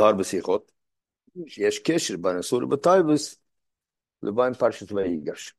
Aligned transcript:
נאמר 0.00 0.12
בשיחות, 0.12 0.72
שיש 1.46 1.78
קשר 1.78 2.16
בין 2.16 2.38
אסור 2.38 2.66
בטייבס 2.66 3.40
לבין 4.22 4.54
פרשת 4.54 4.92
ויגש. 4.92 5.54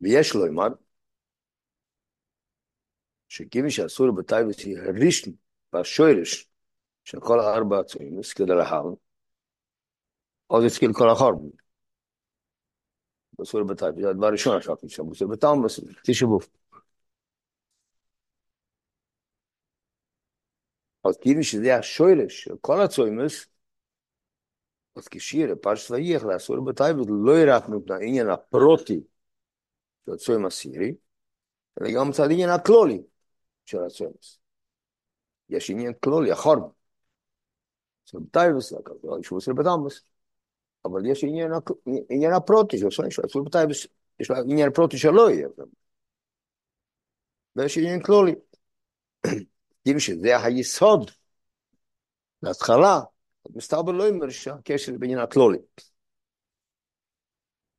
ויש 0.00 0.34
לו 0.34 0.46
אמר, 0.46 0.68
שכיוון 3.28 3.70
שאסור 3.70 4.10
בטייבס 4.12 4.58
היא 4.58 4.78
הראשון 4.78 5.32
והשורש 5.72 6.48
של 7.04 7.20
כל 7.20 7.40
הארבע 7.40 7.80
הצוימוס 7.80 8.32
כדלהלן, 8.32 8.94
אז 10.50 10.64
התחיל 10.66 10.90
כל 10.92 11.10
החורבן. 11.10 11.48
אסור 13.42 13.62
בטייבס, 13.64 14.02
זה 14.02 14.10
הדבר 14.10 14.26
הראשון 14.26 14.56
עכשיו, 14.56 14.76
שם 14.88 15.10
אסור 15.10 15.28
בטלמוס, 15.28 15.80
תשבוף. 16.04 16.63
אז 21.04 21.16
כיוון 21.18 21.42
שזה 21.42 21.76
השורש 21.76 22.44
של 22.44 22.54
כל 22.60 22.80
הצוימוס, 22.80 23.46
אז 24.96 25.08
כשיר, 25.08 25.54
פרשת 25.62 25.90
וייך, 25.90 26.24
לאסור 26.24 26.64
בטייבס, 26.64 27.06
לא 27.08 27.32
רק 27.48 27.68
מפני 27.68 27.94
העניין 27.94 28.30
הפרוטי 28.30 29.00
של 30.06 30.12
הצוים 30.12 30.46
הסירי, 30.46 30.94
אלא 31.80 31.88
גם 31.96 32.08
מצד 32.08 32.22
העניין 32.22 32.50
הכלולי 32.50 33.02
של 33.66 33.78
הצוימוס. 33.84 34.38
יש 35.48 35.70
עניין 35.70 35.92
כלולי, 36.00 36.32
החורבן. 36.32 36.68
אסור 38.08 38.20
בטייבס, 38.20 38.72
שהוא 39.22 39.38
אסור 39.38 39.54
בטלמוס. 39.54 40.04
אבל 40.84 41.06
יש 41.06 41.24
עניין, 41.24 41.52
עניין 42.10 42.32
הפרוטי 42.32 42.78
של 42.78 42.86
הצוים, 42.86 43.08
אסור 43.26 43.44
בטייבס, 43.44 43.86
יש 44.20 44.30
לה 44.30 44.38
עניין 44.38 44.72
פרוטי 44.72 44.98
שלא 44.98 45.30
יהיה. 45.30 45.48
ויש 47.56 47.78
עניין 47.78 48.02
כלולי. 48.02 48.34
כיוון 49.84 50.00
שזה 50.00 50.36
היסוד 50.44 51.10
להתחלה, 52.42 53.00
מסתבר 53.54 53.92
לא 53.92 54.08
אומר 54.08 54.30
שהקשר 54.30 54.92
בעניין 54.98 55.18
הכלולי. 55.18 55.58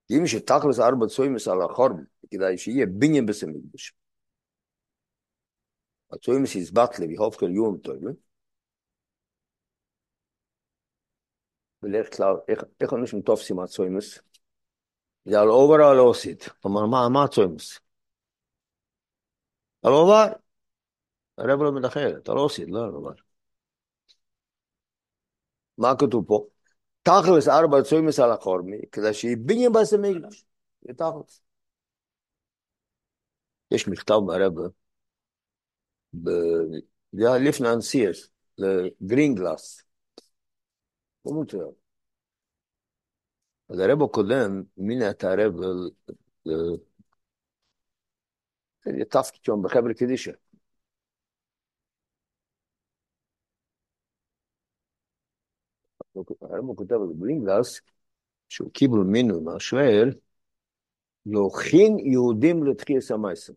כיוון 0.07 0.27
שתכלס 0.27 0.79
ארבע 0.79 1.07
צוימס 1.07 1.47
על 1.47 1.61
החורבן, 1.61 2.03
כדאי 2.31 2.57
שיהיה 2.57 2.85
בניין 2.85 3.25
בסמקדוש. 3.25 3.93
הצוימס 6.11 6.55
יסבט 6.55 6.99
לוי 6.99 7.15
הופכן 7.15 7.51
יום 7.51 7.77
טויבה. 7.77 8.11
בדרך 11.81 12.17
כלל, 12.17 12.33
איך 12.81 12.93
אנשים 12.93 13.21
תופסים 13.21 13.59
הצוימס? 13.59 14.19
זה 15.25 15.39
על 15.39 15.49
אובר 15.49 15.83
או 15.83 15.89
על 15.91 15.99
אוסית? 15.99 16.49
כלומר, 16.61 17.09
מה 17.09 17.23
הצוימס? 17.23 17.79
על 19.83 19.91
אובר. 19.91 20.44
הרב 21.37 21.61
לא 21.61 21.71
מדחר, 21.71 22.17
אתה 22.17 22.33
לא 22.33 22.41
עושה, 22.41 22.63
לא, 22.67 22.93
לא, 22.93 23.01
לא. 23.03 23.11
מה 25.77 25.93
כתוב 25.99 26.25
פה? 26.27 26.47
תכלס 27.03 27.47
ארבע 27.47 27.81
צוימס 27.83 28.19
על 28.19 28.31
החורמי, 28.31 28.81
כדי 28.91 29.13
שיהיה 29.13 29.35
בניין 29.39 29.71
בעשה 29.71 29.97
מקדש. 29.97 30.45
זה 30.81 30.93
תכלס. 30.93 31.41
יש 33.71 33.87
מכתב 33.87 34.19
מהרב, 34.27 34.53
זה 37.11 37.27
היה 37.27 37.37
לפני 37.49 37.69
הנסיאס, 37.69 38.29
לגרינגלס. 38.57 39.83
לא 41.25 41.31
מותר. 41.33 41.67
אז 43.69 43.79
הרב 43.79 44.03
הקודם 44.03 44.63
מינה 44.77 45.09
את 45.09 45.23
הרב 45.23 45.53
לתפקיד 48.85 49.43
שם 49.43 49.61
בחבר 49.63 49.93
קדישה. 49.93 50.31
הרב 56.41 56.75
כותב 56.75 56.93
על 56.93 57.13
גרינגלס, 57.19 57.81
שהוא 58.49 58.71
קיבל 58.71 58.97
מינו 58.97 59.41
מהשואל, 59.41 60.13
להכין 61.25 61.99
יהודים 61.99 62.63
לתחייס 62.63 63.11
המייסם. 63.11 63.53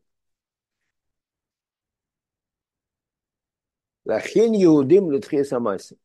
להכין 4.07 4.55
יהודים 4.55 5.11
לתחייס 5.11 5.53
המייסם. 5.53 5.97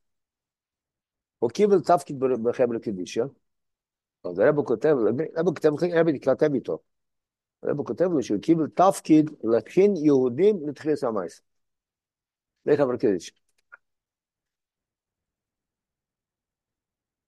הוא 1.39 1.50
קיבל 1.50 1.81
תפקיד 1.81 2.19
בחבר 2.19 2.79
קדישה, 2.79 3.23
אז 4.23 4.39
הרב 4.39 4.66
כותב, 4.66 4.95
הרב 5.35 5.45
כותב, 5.45 5.69
הרב 5.94 6.07
כותב 6.23 6.53
איתו. 6.53 6.79
הרב 7.63 7.83
כותב 7.83 8.05
לו 8.05 8.23
שהוא 8.23 8.39
קיבל 8.41 8.67
תפקיד 8.67 9.29
להכין 9.44 9.95
יהודים 9.95 10.69
לתחייס 10.69 11.03
המייסם. 11.03 11.44
לחבר 12.66 12.97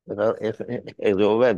קדישה. 0.09 0.31
איך 0.99 1.15
זה 1.17 1.23
עובד? 1.23 1.55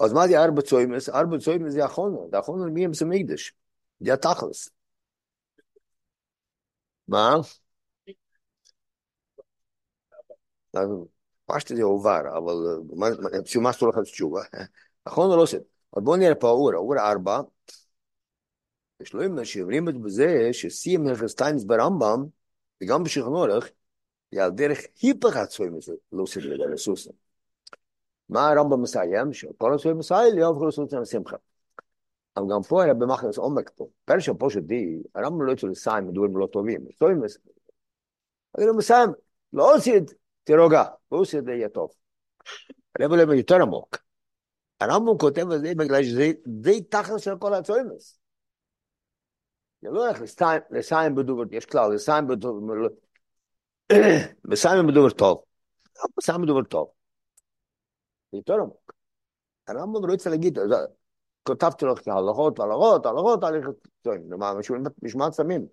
אז 0.00 0.12
מה 0.12 0.28
זה 0.28 0.44
ארבע 0.44 0.62
צוימס? 0.62 1.08
ארבע 1.08 1.38
צוימס 1.38 1.72
זה 1.72 1.84
החונר, 1.84 2.20
זה 2.30 2.38
החונר 2.38 2.64
מי 2.70 2.86
אמס 2.86 3.02
המקדש, 3.02 3.54
זה 4.00 4.12
התכלס. 4.12 4.68
מה? 7.08 7.36
פשט 11.46 11.76
זה 11.76 11.82
עובר, 11.82 12.20
אבל 12.38 12.54
מה 13.62 13.72
שאתה 13.72 13.84
הולך 13.84 13.96
לתשובה? 13.98 14.42
החונר 15.06 15.36
לא 15.36 15.42
עושה. 15.42 15.58
אז 15.96 16.02
בואו 16.02 16.16
נראה 16.16 16.34
פה 16.34 16.48
אורה, 16.48 16.76
אורה 16.76 17.10
ארבע. 17.10 17.40
יש 19.00 19.12
לו 19.12 19.24
אמא 19.24 19.44
שאומרים 19.44 19.84
בזה 20.04 20.48
שסיים 20.52 21.06
הלכסטיינס 21.06 21.64
ברמב"ם, 21.64 22.24
וגם 22.82 23.04
בשכנורך, 23.04 23.70
על 24.38 24.50
דרך 24.50 24.78
היפך 25.02 25.36
הצוימוס 25.36 25.88
לא 26.12 26.26
סדר 26.26 26.66
לסוסה. 26.72 27.10
מה 28.28 28.48
הרמב"ם 28.48 28.82
מסיים? 28.82 29.32
שכל 29.32 29.74
הצוימוס 29.74 30.12
מסייל 30.12 30.38
יהפכו 30.38 30.66
לסוסה 30.66 31.00
לשמחה. 31.00 31.36
אבל 32.36 32.44
גם 32.50 32.62
פה 32.68 32.82
היה 32.82 32.94
במחלס 32.94 33.38
עומק 33.38 33.70
פה. 33.70 33.88
פרשע 34.04 34.32
פה 34.38 34.50
שדי, 34.50 35.02
הרמב"ם 35.14 35.42
לא 35.42 35.52
יצא 35.52 35.66
לסיים 35.66 36.08
מדברים 36.08 36.36
לא 36.36 36.46
טובים. 36.46 36.84
צוימוס. 36.98 37.38
אני 38.58 38.66
לא 38.66 38.74
מסיים, 38.74 39.10
לא 39.52 39.74
עושית, 39.74 40.14
תירוגע, 40.44 40.84
לא 41.12 41.18
עושית 41.18 41.44
זה 41.44 41.52
יהיה 41.52 41.68
טוב. 41.68 41.90
הרב 43.00 43.12
עליהם 43.12 43.32
יותר 43.32 43.62
עמוק. 43.62 43.96
הרמב"ם 44.80 45.18
כותב 45.18 45.50
על 45.50 45.58
זה 45.58 45.72
בגלל 45.76 46.02
שזה 46.02 46.32
די 46.46 46.82
תכלס 46.82 47.20
של 47.20 47.38
כל 47.38 47.54
הצוימוס. 47.54 48.18
זה 49.82 49.88
לא 49.90 50.08
איך 50.08 50.20
לסיים 50.70 51.14
בדובר, 51.14 51.42
יש 51.50 51.66
כלל, 51.66 51.94
לסיים 51.94 52.26
בדובר, 52.26 52.74
מסיים 54.44 54.86
מדובר 54.86 55.10
טוב. 55.10 55.42
מסיים 56.18 56.42
מדובר 56.42 56.62
טוב. 56.62 56.90
זה 58.32 58.54
עמוק. 58.54 58.92
הרמב"ם 59.68 60.06
לא 60.08 60.14
יצא 60.14 60.30
להגיד, 60.30 60.58
כותבתי 61.42 61.84
לך 61.84 62.08
הלכות, 62.08 62.58
הלכות, 62.58 63.06
הלכות, 63.06 63.44
הלכות, 63.44 63.88
מה 65.16 65.32
שמים? 65.32 65.66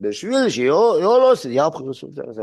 בשביל 0.00 0.48
שיהיו 0.48 1.00
לא 1.00 1.32
עושה, 1.32 1.48
יהפכו 1.48 1.86
לעשות 1.86 2.10
את 2.10 2.14
זה. 2.34 2.42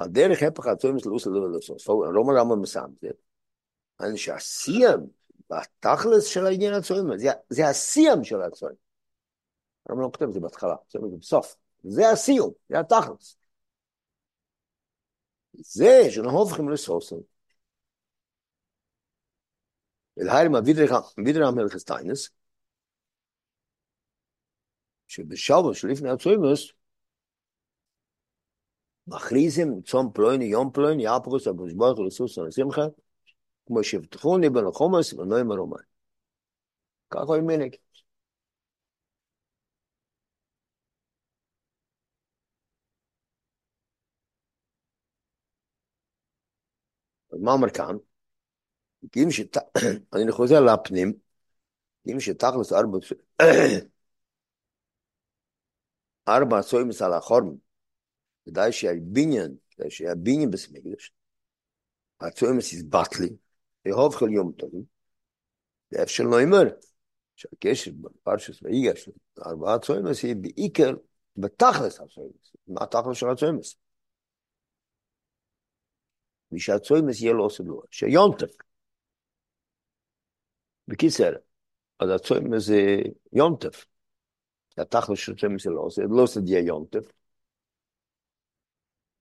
הדרך 0.00 0.42
הפך 0.42 0.66
הצוים 0.66 0.98
של 0.98 1.10
אוסה 1.10 1.30
לא 1.30 1.52
לעשות. 1.52 1.82
לא 1.88 2.20
אומר 2.20 2.34
רמב"ם 2.40 2.60
מסיים. 2.60 2.94
אני 4.00 4.18
שהסיים 4.18 5.19
בתכלס 5.50 6.24
של 6.24 6.46
העניין 6.46 6.74
הצועים, 6.74 7.04
זה, 7.48 7.68
הסיום 7.68 8.24
של 8.24 8.42
הצועים. 8.42 8.76
הרב 9.88 9.98
לא 9.98 10.10
כותב 10.12 10.24
את 10.24 10.34
זה 10.34 10.40
בהתחלה, 10.40 10.74
זה 10.90 10.98
בסוף. 11.18 11.56
זה 11.84 12.10
הסיום, 12.10 12.52
זה 12.68 12.80
התכלס. 12.80 13.36
זה 15.52 16.10
שאנחנו 16.10 16.38
הופכים 16.38 16.70
לסוסם. 16.70 17.16
אלהיירם 20.20 20.54
אבידר 20.54 21.46
המלך 21.46 21.76
סטיינס, 21.76 22.30
שבשבוע 25.08 25.74
שלפני 25.74 26.10
הצוימוס, 26.10 26.72
מכריזים 29.06 29.82
צום 29.82 30.10
פלויני, 30.14 30.44
יום 30.44 30.70
פלויני, 30.72 31.04
יפרוס, 31.04 31.46
הקדוש 31.46 31.72
ברוך 31.72 31.98
הוא 31.98 32.06
לסוס 32.06 32.38
ולשמחה, 33.70 33.82
כמו 33.82 33.84
שבטחוני 33.84 34.48
בן 34.48 34.66
החומוס 34.66 35.12
ונוי 35.12 35.42
מרומן. 35.42 35.82
ככה 37.10 37.22
הוא 37.22 37.42
מנהג. 37.42 37.76
אז 47.32 47.40
מה 47.40 47.52
אומר 47.52 47.70
כאן? 47.70 47.96
אם 49.16 49.30
שת... 49.30 49.56
אני 50.14 50.32
חוזר 50.32 50.60
לפנים, 50.60 51.12
אם 52.06 52.20
שתכלס 52.20 52.72
ארבע 52.72 52.98
ארבע 56.28 56.62
צוימס 56.62 57.02
על 57.02 57.12
החורם, 57.12 57.56
כדאי 58.46 58.72
שיהיה 58.72 58.94
בניין, 59.02 59.56
כדאי 59.70 59.90
שיהיה 59.90 60.14
בניין 60.14 60.50
בסמגדש, 60.50 61.12
הצוימס 62.20 62.72
יסבט 62.72 63.16
לי, 63.20 63.28
יהוב 63.84 64.14
כל 64.14 64.28
יום 64.32 64.52
טוב. 64.52 64.70
ואיפה 65.92 66.12
שלא 66.12 66.40
אומר, 66.42 66.62
שהקשר 67.36 67.90
בפרשס 68.00 68.62
ויגש, 68.62 69.08
ארבעה 69.46 69.78
צוימס 69.78 70.22
היא 70.22 70.36
בעיקר 70.36 70.90
בתכלס 71.36 72.00
הצוימס. 72.00 72.56
מה 72.68 72.80
התכלס 72.82 73.16
של 73.16 73.28
הצוימס? 73.28 73.76
ושהצוימס 76.52 77.20
יהיה 77.20 77.32
לא 77.32 77.42
עושה 77.42 77.62
לו, 77.62 77.82
שיונטף. 77.90 78.50
בקיצר, 80.88 81.32
אז 81.98 82.10
הצוימס 82.10 82.66
זה 82.66 82.96
יונטף. 83.32 83.86
התכלס 84.78 85.18
של 85.18 85.32
הצוימס 85.32 85.64
זה 85.64 85.70
לא 85.70 85.80
עושה, 85.80 86.02
לא 86.10 86.22
עושה 86.22 86.40
דיה 86.40 86.60
יונטף. 86.60 87.12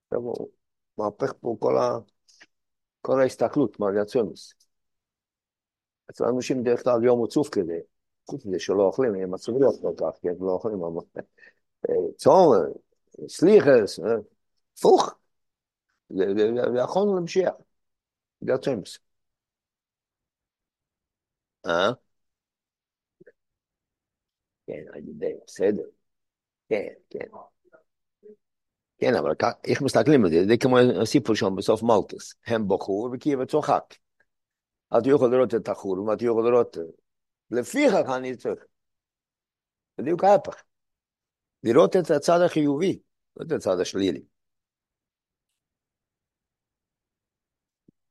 הוא 0.09 0.49
מהפך 0.97 1.33
פה 1.39 1.57
כל, 1.59 1.77
ה... 1.77 2.18
כל 3.01 3.21
ההסתכלות, 3.21 3.79
מה 3.79 3.87
זה 3.93 4.01
הצוימס. 4.01 4.53
אצל 6.09 6.23
אנשים 6.23 6.63
דרך 6.63 6.83
כלל 6.83 7.03
יום 7.03 7.23
עצוב 7.23 7.49
כזה, 7.51 7.79
חוץ 8.29 8.45
מזה 8.45 8.59
שלא 8.59 8.83
אוכלים, 8.83 9.15
הם 9.15 9.33
עצובים 9.33 9.61
כל 9.81 9.93
כך, 9.97 10.19
הם 10.23 10.35
לא 10.39 10.51
אוכלים, 10.51 10.83
אבל 10.83 11.01
צום, 12.17 12.53
סליחס, 13.27 13.99
הפוך. 14.77 15.15
ויכולנו. 16.11 17.25
זה 18.41 18.53
הצוימס. 18.53 18.99
אה? 21.65 21.91
כן, 24.67 24.83
בסדר. 25.47 25.83
כן, 26.69 26.93
כן. 27.09 27.27
כן, 28.99 29.15
אבל 29.15 29.31
איך 29.65 29.81
מסתכלים 29.81 30.25
על 30.25 30.31
זה? 30.31 30.45
זה 30.47 30.57
כמו 30.57 30.77
הסיפור 31.01 31.35
שם 31.35 31.55
בסוף 31.55 31.83
מלטוס. 31.83 32.33
הם 32.45 32.67
בחור 32.67 33.09
וקייב 33.13 33.45
צוחק. 33.45 33.83
אתה 34.97 35.09
יכול 35.09 35.31
לראות 35.31 35.55
את 35.55 35.69
החור, 35.69 35.99
ואתה 35.99 36.25
יכול 36.25 36.51
לראות... 36.51 36.77
לפיכך 37.51 38.09
אני 38.17 38.37
צריך. 38.37 38.63
בדיוק 39.97 40.23
ההפך. 40.23 40.63
לראות 41.63 41.95
את 41.95 42.11
הצד 42.11 42.41
החיובי, 42.45 42.99
לא 43.37 43.45
את 43.45 43.51
הצד 43.51 43.79
השלילי. 43.79 44.23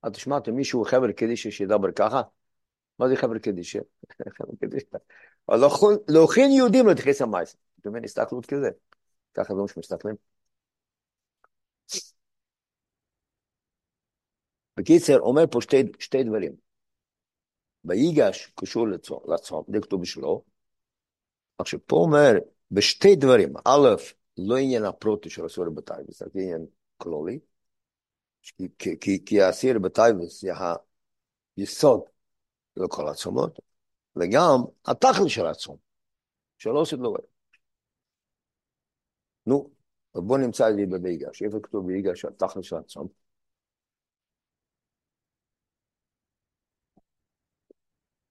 את 0.06 0.14
שמעת 0.14 0.48
מישהו 0.48 0.84
חבר 0.84 1.12
קדישה 1.12 1.50
שידבר 1.50 1.92
ככה? 1.92 2.22
מה 2.98 3.08
זה 3.08 3.16
חבר 3.16 3.38
קדישה? 3.38 3.78
חבר 4.38 4.52
קדישה. 4.60 4.96
להכין 6.08 6.50
יהודים 6.50 6.86
להתייחס 6.86 7.22
המייס. 7.22 7.56
אתה 7.80 7.90
מבין, 7.90 8.04
הסתכלות 8.04 8.46
כזה. 8.46 8.70
ככה 9.34 9.54
לא 9.54 9.64
מסתכלים. 9.76 10.14
בקיצר, 14.76 15.18
אומר 15.20 15.42
פה 15.50 15.60
שתי, 15.60 15.76
שתי 15.98 16.24
דברים. 16.24 16.52
ויגש 17.84 18.52
קשור 18.54 18.86
לצום, 19.28 19.64
זה 19.72 19.80
כתוב 19.82 20.02
בשבילו. 20.02 20.44
עכשיו, 21.58 21.80
פה 21.86 21.96
אומר, 21.96 22.32
בשתי 22.70 23.16
דברים, 23.16 23.52
א', 23.64 23.88
לא 24.38 24.56
עניין 24.56 24.84
הפרוטי 24.84 25.30
של 25.30 25.44
הסורי 25.44 25.70
בטייבס, 25.74 26.22
זה 26.22 26.30
עניין 26.34 26.66
כלולי, 26.96 27.38
כי, 28.42 28.68
כי, 29.00 29.24
כי 29.26 29.42
הסיר 29.42 29.78
בטייבס 29.78 30.40
זה 30.40 30.50
היסוד 31.56 32.00
לכל 32.76 33.08
הצומות, 33.08 33.58
וגם 34.16 34.60
התכלי 34.86 35.28
של 35.28 35.46
הצום, 35.46 35.76
שלא 36.58 36.78
עושה 36.80 36.96
לו. 36.96 37.14
נו, 39.46 39.70
בוא 40.14 40.38
נמצא 40.38 40.64
זה 40.72 40.86
בביגש, 40.86 41.42
איפה 41.42 41.58
כתוב 41.62 41.86
ביגש 41.86 42.24
התכלי 42.24 42.62
של 42.62 42.76
הצום? 42.76 43.08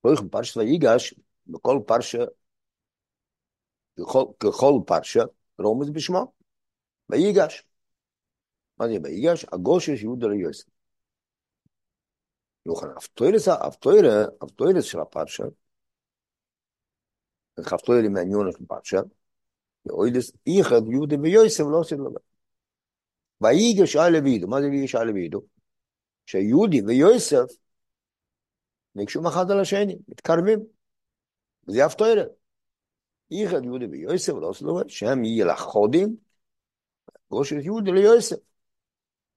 פרש 0.01 0.19
פרשת 0.31 0.57
ויגש, 0.57 1.13
בכל 1.47 1.79
פרשה, 1.87 2.17
ככל, 4.39 4.79
פרשה, 4.87 5.23
רומז 5.59 5.89
בשמו, 5.89 6.33
ויגש. 7.09 7.63
מה 8.77 8.87
זה 8.87 8.93
ויגש? 9.03 9.45
הגושש 9.53 10.01
יהודה 10.03 10.27
ליוסף. 10.27 10.67
יוכל 12.65 12.87
אבטוירס, 12.97 13.47
אבטוירה, 13.47 14.25
אבטוירס 14.43 14.83
של 14.83 14.99
הפרשה, 14.99 15.43
אבטוירה 17.59 18.09
מעניון 18.09 18.51
של 18.51 18.63
הפרשה, 18.63 18.97
ואוידס 19.89 20.31
איחד 20.47 20.81
יהודה 20.91 21.15
ויוסף 21.21 21.63
לא 21.71 21.77
עושה 21.77 21.95
לו. 21.95 22.11
ויגש 23.41 23.95
על 23.95 24.17
לבידו, 24.17 24.47
מה 24.47 24.61
זה 24.61 24.67
ויגש 24.67 24.95
על 24.95 25.07
לבידו? 25.07 25.41
שיהודי 26.25 26.81
ויוסף 26.81 27.45
ניגשו 28.95 29.27
אחד 29.27 29.51
על 29.51 29.59
השני, 29.59 29.97
מתקרבים. 30.07 30.59
וזה 31.67 31.85
אף 31.85 31.95
תוארה. 31.95 32.23
איחד 33.31 33.63
יהודי 33.63 33.85
ויוסף, 33.85 34.33
לא 34.41 34.49
עשו 34.49 34.65
לו, 34.65 34.89
שהם 34.89 35.25
ילחודים, 35.25 36.15
גושת 37.29 37.55
יהודי 37.61 37.91
ליוסף. 37.91 38.35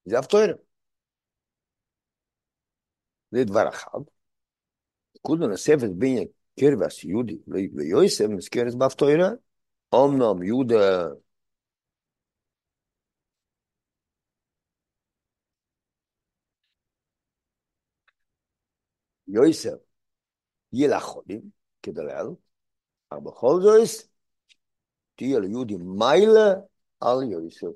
זה 0.05 0.19
אף 0.19 0.27
תוארה. 0.27 0.53
זה 3.31 3.45
דבר 3.45 3.69
אחד. 3.69 3.99
כולו 5.23 5.49
נספת 5.49 5.91
בין 5.99 6.25
קרבס 6.61 7.05
יהודי 7.05 7.39
ויוסף, 7.75 8.25
מזכרת 8.25 8.75
באף 8.75 8.95
תוארה. 8.95 9.31
Omnam, 9.93 10.43
Jude. 10.43 11.21
יויסף 19.29 19.79
ילחולים, 20.73 21.51
כדלל, 21.83 22.27
אבל 23.13 23.21
בכל 23.21 23.61
זויס 23.63 24.09
תהיה 25.15 25.39
ליהודי 25.39 25.77
מיילה 25.77 26.55
על 27.01 27.23
יויסף. 27.31 27.67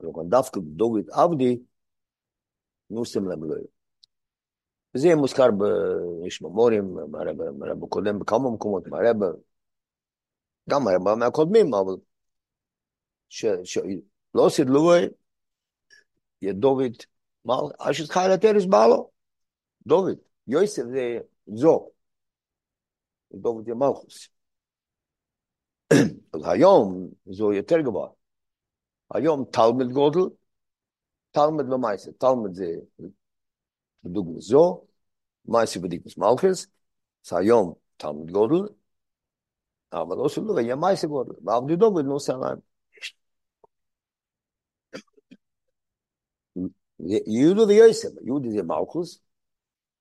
וכאן 0.00 0.28
דווקא 0.28 0.60
דוגית 0.60 1.08
עבדי, 1.08 1.58
נוסם 2.90 3.28
להם 3.28 3.40
וזה 4.94 5.14
מוזכר 5.16 5.48
ביש 5.50 6.42
ממורים, 6.42 6.94
מהרב 7.10 7.84
הקודם 7.84 8.18
בכמה 8.18 8.50
מקומות, 8.50 8.86
מהרב, 8.86 9.16
גם 10.70 10.84
מהרב 10.84 11.14
מהקודמים, 11.18 11.74
אבל 11.74 11.94
שלא 13.28 14.48
סידלו 14.48 14.90
ידוביד 16.42 16.96
mal 17.44 17.72
as 17.78 18.00
es 18.00 18.08
khale 18.08 18.38
teres 18.38 18.66
balo 18.66 19.10
dovid 19.84 20.18
yosef 20.46 20.86
ze 20.94 21.22
zo 21.62 21.74
dovid 23.44 23.66
ye 23.68 23.74
malchus 23.74 24.28
אז 26.34 26.40
היום 26.44 27.08
זו 27.26 27.52
יותר 27.52 27.80
גבוה. 27.80 28.08
היום 29.14 29.44
תלמד 29.44 29.92
גודל, 29.92 30.20
תלמד 31.30 31.72
ומייסה. 31.72 32.12
תלמד 32.12 32.54
זה 32.54 32.74
בדוגמה 34.04 34.40
זו, 34.40 34.84
מייסה 35.44 35.80
בדיקוס 35.80 36.18
מלכס, 36.18 36.66
אז 37.26 37.38
היום 37.38 37.74
תלמד 37.96 38.30
גודל, 38.30 38.68
אבל 39.92 40.16
לא 40.16 40.28
שלא 40.28 40.60
יהיה 40.60 40.76
מייסה 40.76 41.06
גודל. 41.06 41.34
ועבדי 41.44 41.76
דוד 41.76 42.04
נוסע 42.04 42.36
להם. 42.36 42.58
יהודה 47.26 47.62
ויוסף, 47.62 48.08
יהודה 48.24 48.50
זה 48.50 48.62
מלכוס, 48.62 49.18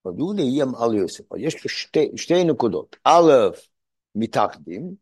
ויהודה 0.05 0.41
יהיה 0.41 0.65
על 0.79 0.93
יוסף. 0.93 1.23
יש 1.37 1.53
שתי, 1.53 2.11
שתי 2.15 2.43
נקודות. 2.43 2.95
א', 3.03 3.31
מתאחדים, 4.15 4.95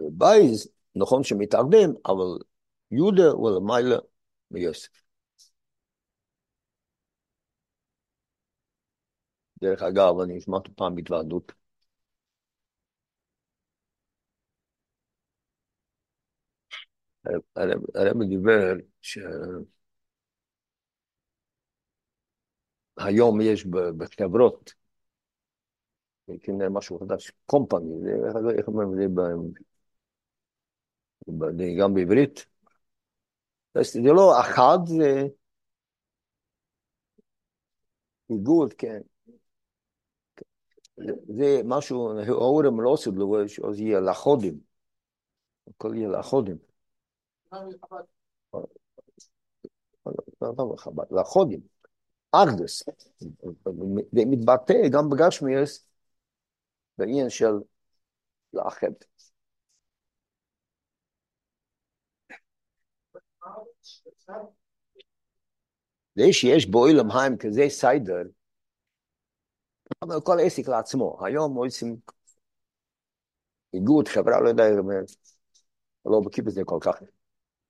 ובייז, 0.00 0.68
נכון 0.96 1.24
שמתאחדים, 1.24 1.94
אבל 2.06 2.44
יהודה 2.90 3.28
הוא 3.28 3.50
למעלה 3.50 3.96
מיוסף. 4.50 5.09
דרך 9.62 9.82
אגב, 9.82 10.20
אני 10.20 10.40
שמעתי 10.40 10.70
פעם 10.76 10.94
בהתוועדות. 10.94 11.52
הרב 17.94 18.22
דיבר 18.28 18.74
ש... 19.02 19.18
היום 22.98 23.40
יש 23.40 23.66
בחברות, 23.98 24.74
כנראה 26.42 26.68
משהו 26.70 26.98
חדש, 26.98 27.32
קומפני, 27.46 28.10
איך 28.58 28.68
אומרים 28.68 28.88
את 28.92 28.96
זה 31.56 31.64
גם 31.80 31.94
בעברית? 31.94 32.46
זה 33.82 34.12
לא 34.12 34.40
אחד, 34.40 34.78
זה 34.86 35.26
איגוד, 38.30 38.72
כן. 38.74 39.00
זה 41.36 41.60
משהו, 41.64 42.18
ההורים 42.18 42.80
לא 42.80 42.90
עושים 42.90 43.14
לו, 43.14 43.36
אז 43.68 43.80
יהיה 43.80 44.00
לחודים. 44.00 44.60
הכל 45.68 45.94
יהיה 45.94 46.08
לחודים. 46.08 46.56
לחודים. 51.10 51.60
אקדוס. 52.30 52.82
זה 54.12 54.22
מתבטא 54.26 54.74
גם 54.92 55.10
בגשמיאס 55.10 55.86
בעניין 56.98 57.30
של 57.30 57.52
לאחד. 58.52 58.92
זה 66.14 66.32
שיש 66.32 66.66
באוילם 66.70 67.10
היים 67.10 67.38
כזה 67.38 67.62
סיידר, 67.68 68.22
אבל 70.02 70.20
כל 70.20 70.36
עסק 70.42 70.68
לעצמו. 70.68 71.18
היום 71.24 71.54
עושים 71.54 71.96
איגוד, 73.74 74.08
חברה, 74.08 74.40
לא 74.40 74.48
יודע, 74.48 74.64
לא 76.04 76.20
בקיא 76.26 76.42
בזה 76.42 76.62
כל 76.64 76.78
כך. 76.80 77.02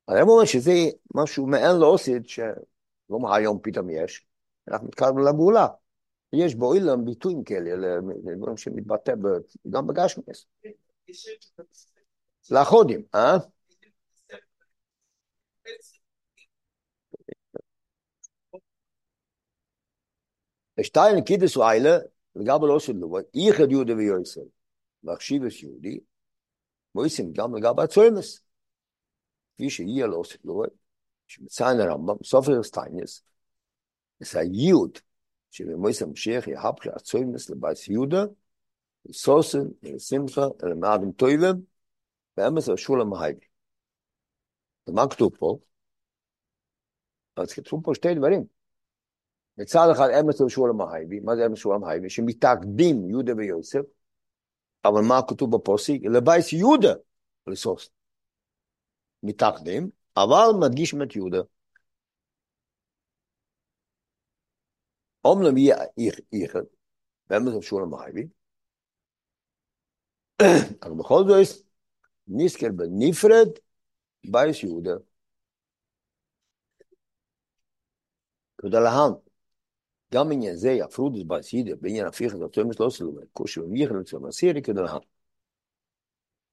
אבל 0.09 0.17
אני 0.17 0.23
אומר 0.23 0.45
שזה 0.45 0.73
משהו 1.15 1.47
מעין 1.47 1.77
לעושת, 1.77 2.21
שלא 2.25 3.19
מהיום 3.21 3.59
פתאום 3.63 3.91
יש, 3.91 4.27
אנחנו 4.69 4.87
מתקרבים 4.87 5.25
לגאולה. 5.27 5.67
יש 6.33 6.55
באוילם 6.55 7.05
ביטויים 7.05 7.45
כאלה, 7.45 7.97
לדברים 8.25 8.57
שמתבטא 8.57 9.13
גם 9.71 9.87
בגשמיאס. 9.87 10.47
לאחודים, 12.51 13.03
אה? 13.15 13.37
שטיין 20.85 21.25
קידס 21.25 21.57
ואיילה, 21.57 21.99
וגם 22.37 22.59
לא 22.63 22.79
של 22.79 22.93
לובוי, 22.93 23.23
יחד 23.35 23.71
יהודה 23.71 23.97
ויוסף, 23.97 24.41
מחשיבס 25.03 25.63
יהודי, 25.63 26.01
מויסים 26.95 27.33
גם 27.33 27.57
לגבי 27.57 27.83
הצוינס. 27.83 28.41
כפי 29.55 29.71
שיהיה 29.71 30.07
לא 30.07 30.25
של 30.25 30.39
לובוי, 30.45 30.69
שמציין 31.27 31.81
הרמב"ם, 31.81 32.17
סופר 32.25 32.63
סטיינס, 32.63 33.23
es 34.21 34.35
a 34.35 34.45
Jud, 34.45 35.01
she 35.51 35.65
be 35.65 35.75
moise 35.75 36.03
Mashiach, 36.03 36.47
ye 36.47 36.55
hab 36.55 36.81
ge 36.83 36.89
atzoymes 36.89 37.49
le 37.49 37.57
bais 37.57 37.87
Juda, 37.89 38.29
in 39.07 39.13
Sosen, 39.13 39.75
in 39.83 39.99
Simcha, 39.99 40.51
in 40.63 40.73
an 40.73 40.85
Adam 40.85 41.13
Toivem, 41.15 41.65
ve 42.37 42.43
emes 42.43 42.69
a 42.69 42.77
Shula 42.77 43.05
als 47.37 47.53
steht, 47.53 48.21
warum? 48.21 48.51
מצד 49.61 49.89
אחד 49.93 50.09
אמס 50.21 50.41
השולם 50.41 50.81
הייבי, 50.81 51.21
מה 51.21 51.37
זה 51.37 51.47
אמס 51.47 51.59
השולם 51.59 51.85
הייבי? 51.85 52.11
שמתאגדים 52.11 53.11
יהודה 53.11 53.33
ויוסף, 53.37 53.81
אבל 54.85 55.01
מה 55.09 55.21
כתוב 55.29 55.57
בפוסיק? 55.57 56.03
לבייס 56.05 56.53
יהודה 56.53 56.95
לסוסן. 57.47 57.91
מתאחדים, 59.23 59.91
אבל 60.17 60.47
מדגישים 60.61 61.03
את 61.03 61.17
יהודה. 61.17 61.41
אומנם 65.25 65.57
יהיה 65.57 65.77
איחד, 66.33 66.61
ואמס 67.31 67.55
השולם 67.59 67.95
הייבי, 67.95 68.27
אבל 70.83 70.93
בכל 70.99 71.23
זאת, 71.29 71.67
נזכר 72.29 72.69
בנפרד 72.77 73.49
בייס 74.31 74.63
יהודה. 74.63 74.95
כדלהלן, 78.59 79.11
גם 79.11 79.30
עניין 80.33 80.57
זה 80.57 80.79
בייס 81.27 81.53
יהודה, 81.53 81.77
בעניין 81.81 82.07
הפיכת 82.07 82.39
הצומס 82.41 82.81
לא 82.81 82.91
סלומה, 82.91 83.21
כושר 83.33 83.65
ומייחד 83.65 83.95
לצום 83.95 84.27
הסירי 84.27 84.63
כדלהלן. 84.63 84.99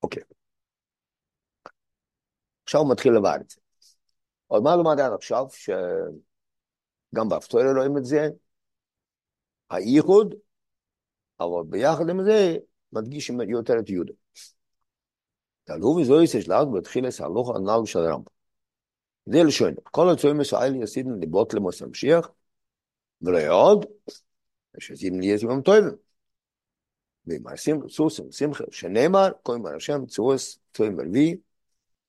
אוקיי. 0.04 0.24
עכשיו 2.64 2.82
הוא 2.82 2.92
מתחיל 2.92 3.14
לבאר 3.14 3.36
את 3.36 3.50
זה. 3.50 3.58
עוד 4.48 4.64
מה 4.64 4.76
למד 4.76 5.00
עד 5.00 5.14
עכשיו, 5.14 5.46
שגם 5.52 7.30
באפטורי 7.30 7.74
רואים 7.74 7.98
את 7.98 8.06
זה, 8.06 8.30
האיחוד, 9.70 10.36
אבל 11.40 11.64
ביחד 11.70 12.10
עם 12.10 12.24
זה 12.24 12.58
מדגישים 12.94 13.42
יותר 13.42 13.80
את 13.80 13.90
יהודה. 13.90 14.14
תלו 15.64 15.88
וזויס 15.88 16.34
יש 16.34 16.48
לאג 16.48 16.68
בתחילס 16.78 17.22
הלוך 17.22 17.56
הנ"ל 17.56 17.86
של 17.86 18.00
הרמב"ם. 18.00 18.32
זה 19.26 19.44
לשון, 19.44 19.74
כל 19.84 20.10
הצוימס 20.10 20.54
האלה 20.54 20.78
יסידן 20.84 21.20
ליבות 21.20 21.54
למוס 21.54 21.82
המשיח, 21.82 22.30
ולעוד, 23.22 23.86
שזים 24.80 25.20
לי 25.20 25.34
איזה 25.34 25.46
יום 25.46 25.62
טובים. 25.62 26.08
ועם 27.26 27.48
הסים, 27.48 27.90
סוס, 27.90 28.20
עם 28.20 28.52
שנאמר, 28.72 29.30
קוראים 29.44 29.66
על 29.66 29.76
השם, 29.76 30.06
צבוס, 30.06 30.60
צבוס, 30.74 30.90
מלווי, 30.90 31.38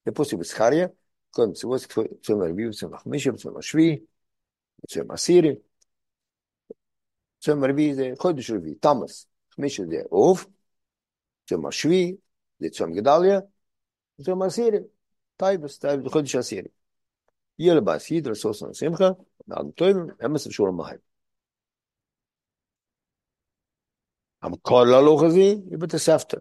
לפוסי 0.06 0.36
בסחריה, 0.36 0.86
קוראים 1.30 1.52
צבוס, 1.52 1.86
צבוס, 1.86 2.30
מלווי, 2.30 2.64
צבוס, 2.64 2.84
מחמישי, 2.92 3.28
צבוס, 3.36 3.56
משווי, 3.56 3.98
צבוס, 4.88 5.06
עשירי. 5.10 5.54
צבוס, 7.40 7.56
מלווי, 7.56 7.94
זה 7.94 8.10
חודש 8.18 8.50
רבי, 8.50 8.74
תמאס, 8.74 9.26
חמישי 9.54 9.82
זה 9.90 10.02
אוף, 10.12 10.46
צבוס, 11.48 11.64
משווי, 11.64 12.16
זה 12.58 12.68
צבוס, 12.70 12.96
גדליה, 12.96 13.40
צבוס, 14.22 14.46
עשירי, 14.46 14.78
טייבס, 15.36 15.78
טייבס, 15.78 16.12
חודש 16.12 16.36
עשירי. 16.36 16.68
יהיה 17.58 17.74
לבאס 17.74 17.84
לבעשי, 17.84 18.20
דרסוס, 18.20 18.62
נשמחה, 18.62 19.10
בעשיד, 19.48 19.56
רסוס 19.56 19.56
שמחה, 19.56 19.62
ועד 19.62 19.72
טובים, 19.74 20.06
אמס 20.24 20.46
אפשור 20.46 20.68
המהב. 20.68 20.98
המקור 24.42 24.84
ללוח 24.84 25.22
הזה, 25.22 25.38
היא 25.40 25.78
בתספתר. 25.78 26.38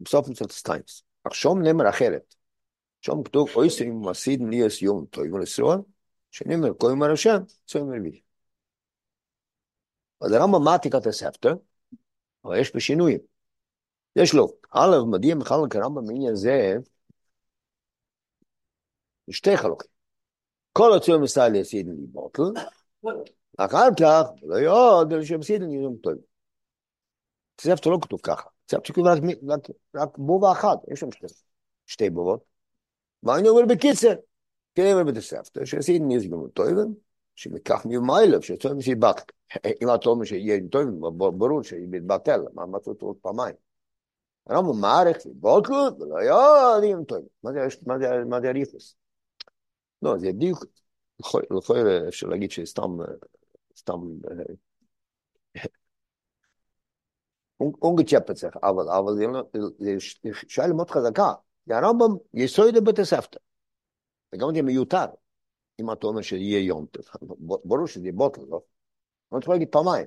בסוף 0.00 0.28
מצוות 0.28 0.52
סטיינס. 0.52 1.02
אך 1.24 1.34
שום 1.34 1.62
נאמר 1.62 1.90
אחרת. 1.90 2.34
שום 3.02 3.24
כתוב, 3.24 3.48
אוי 3.56 3.70
סרים 3.70 3.96
ומסיד 3.96 4.40
ניאס 4.40 4.82
יום 4.82 5.06
טובים 5.06 5.32
ולסרוע, 5.32 5.76
שנאמר, 6.30 6.68
כה 6.80 6.86
יאמר 6.86 7.12
השם, 7.12 7.38
צום 7.66 7.94
רבי. 7.94 8.22
אז 10.20 10.32
הרמב"ם 10.32 10.64
מעתיק 10.64 10.94
את 10.94 11.06
הספטר, 11.06 11.54
אבל 12.44 12.60
יש 12.60 12.76
בשינויים. 12.76 13.18
יש 14.16 14.34
לו, 14.34 14.48
א', 14.70 14.96
מדיע 15.10 15.34
מחלק 15.34 15.76
הרמב"ם 15.76 16.06
בעניין 16.06 16.34
זה, 16.34 16.74
שתי 19.30 19.56
חלוקים. 19.56 19.95
כל 20.76 20.92
הציון 20.96 21.22
מסייל 21.22 21.54
יסידן 21.54 21.90
ליבוטל, 21.90 22.42
אחר 23.58 23.88
כך, 24.00 24.22
לא 24.42 24.56
יודע, 24.56 25.24
שמסידן 25.24 25.70
יום 25.70 25.96
טוב. 26.02 26.14
ספטו 27.60 27.90
לא 27.90 27.98
כתוב 28.02 28.20
ככה, 28.22 28.48
ספטו 28.70 28.92
כתוב 28.92 29.06
רק, 29.06 29.18
רק, 29.48 29.60
רק 29.94 30.18
בובה 30.18 30.52
אחת, 30.52 30.78
יש 30.88 31.00
שם 31.00 31.12
שתי, 31.12 31.26
שתי 31.86 32.10
בובות. 32.10 32.44
מה 33.22 33.38
אני 33.38 33.48
אומר 33.48 33.62
בקיצר? 33.68 34.14
כן, 34.74 34.92
אומר 34.92 35.04
בתספטו, 35.04 35.66
שסידן 35.66 36.10
יום 36.10 36.48
טוב, 36.54 36.66
שמכך 37.34 37.86
מיומיילב, 37.86 38.40
שצריך 38.40 38.74
מסיבת, 38.74 39.32
אם 39.82 39.94
אתה 39.94 40.08
אומר 40.08 40.24
שיהיה 40.24 40.60
טוב, 40.70 41.08
ברור 41.16 41.62
שיתבטל, 41.62 42.40
מה 42.54 42.66
מצאו 42.66 42.92
אותו 42.92 43.06
עוד 43.06 43.16
פעמיים. 43.20 43.54
הרמב"ם 44.46 44.80
מערך 44.80 45.16
בוטלות 45.34 46.00
ולא 46.00 46.16
יודעים 46.22 47.04
טוב. 47.04 47.26
מה 48.26 48.40
זה 48.40 48.48
הריכוס? 48.48 48.96
לא, 50.02 50.18
זה 50.18 50.32
דיוק, 50.32 50.64
לכל 51.50 51.86
אפשר 52.08 52.26
להגיד 52.26 52.50
שסתם, 52.50 52.96
סתם, 53.76 54.00
ungechappt 57.60 58.36
sich, 58.36 58.58
אבל, 58.62 58.88
אבל 58.88 59.12
זה 59.78 59.94
שאלה 60.48 60.72
מאוד 60.72 60.90
חזקה. 60.90 61.32
זה 61.66 61.76
הרמב"ם 61.76 62.16
יסוד 62.34 62.74
לבית 62.74 62.98
הסבתא. 62.98 63.38
וגם 64.34 64.48
זה 64.54 64.62
מיותר, 64.62 65.04
אם 65.80 65.92
אתה 65.92 66.06
אומר 66.06 66.22
שיהיה 66.22 66.60
יום. 66.60 66.86
ברור 67.40 67.86
שזה 67.86 68.08
בוטל, 68.14 68.42
לא? 68.48 68.60
אני 69.32 69.40
צריך 69.40 69.48
להגיד 69.48 69.68
פעמיים. 69.70 70.06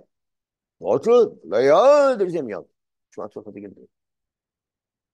בוטל, 0.81 1.11
לא 1.43 1.57
יודע, 1.57 2.29
זה 2.29 2.37
יום 2.37 2.51
טוב. 2.51 2.65
שמע, 3.11 3.27
צריך 3.27 3.47
להגיד 3.47 3.63
את 3.65 3.75
זה. 3.75 3.81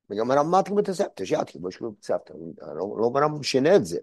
וגם 0.10 0.32
הרמב"ם 0.32 0.60
מתחיל 0.60 0.76
בתוספתא, 0.76 1.26
שיתחיל 1.26 1.62
בשלוב 1.62 1.94
בתוספתא, 1.94 2.34
לא 2.78 3.12
הרמב"ם 3.16 3.40
משנה 3.40 3.76
את 3.76 3.86
זה. 3.86 4.00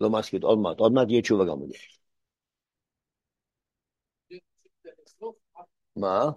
לא 0.00 0.10
מסכים, 0.10 0.42
עוד 0.42 0.58
מעט, 0.58 0.78
עוד 0.78 0.92
מעט 0.92 1.06
יהיה 1.10 1.22
תשובה 1.22 1.44
גם 1.44 1.60
בזה. 1.60 1.74
מה? 5.96 6.30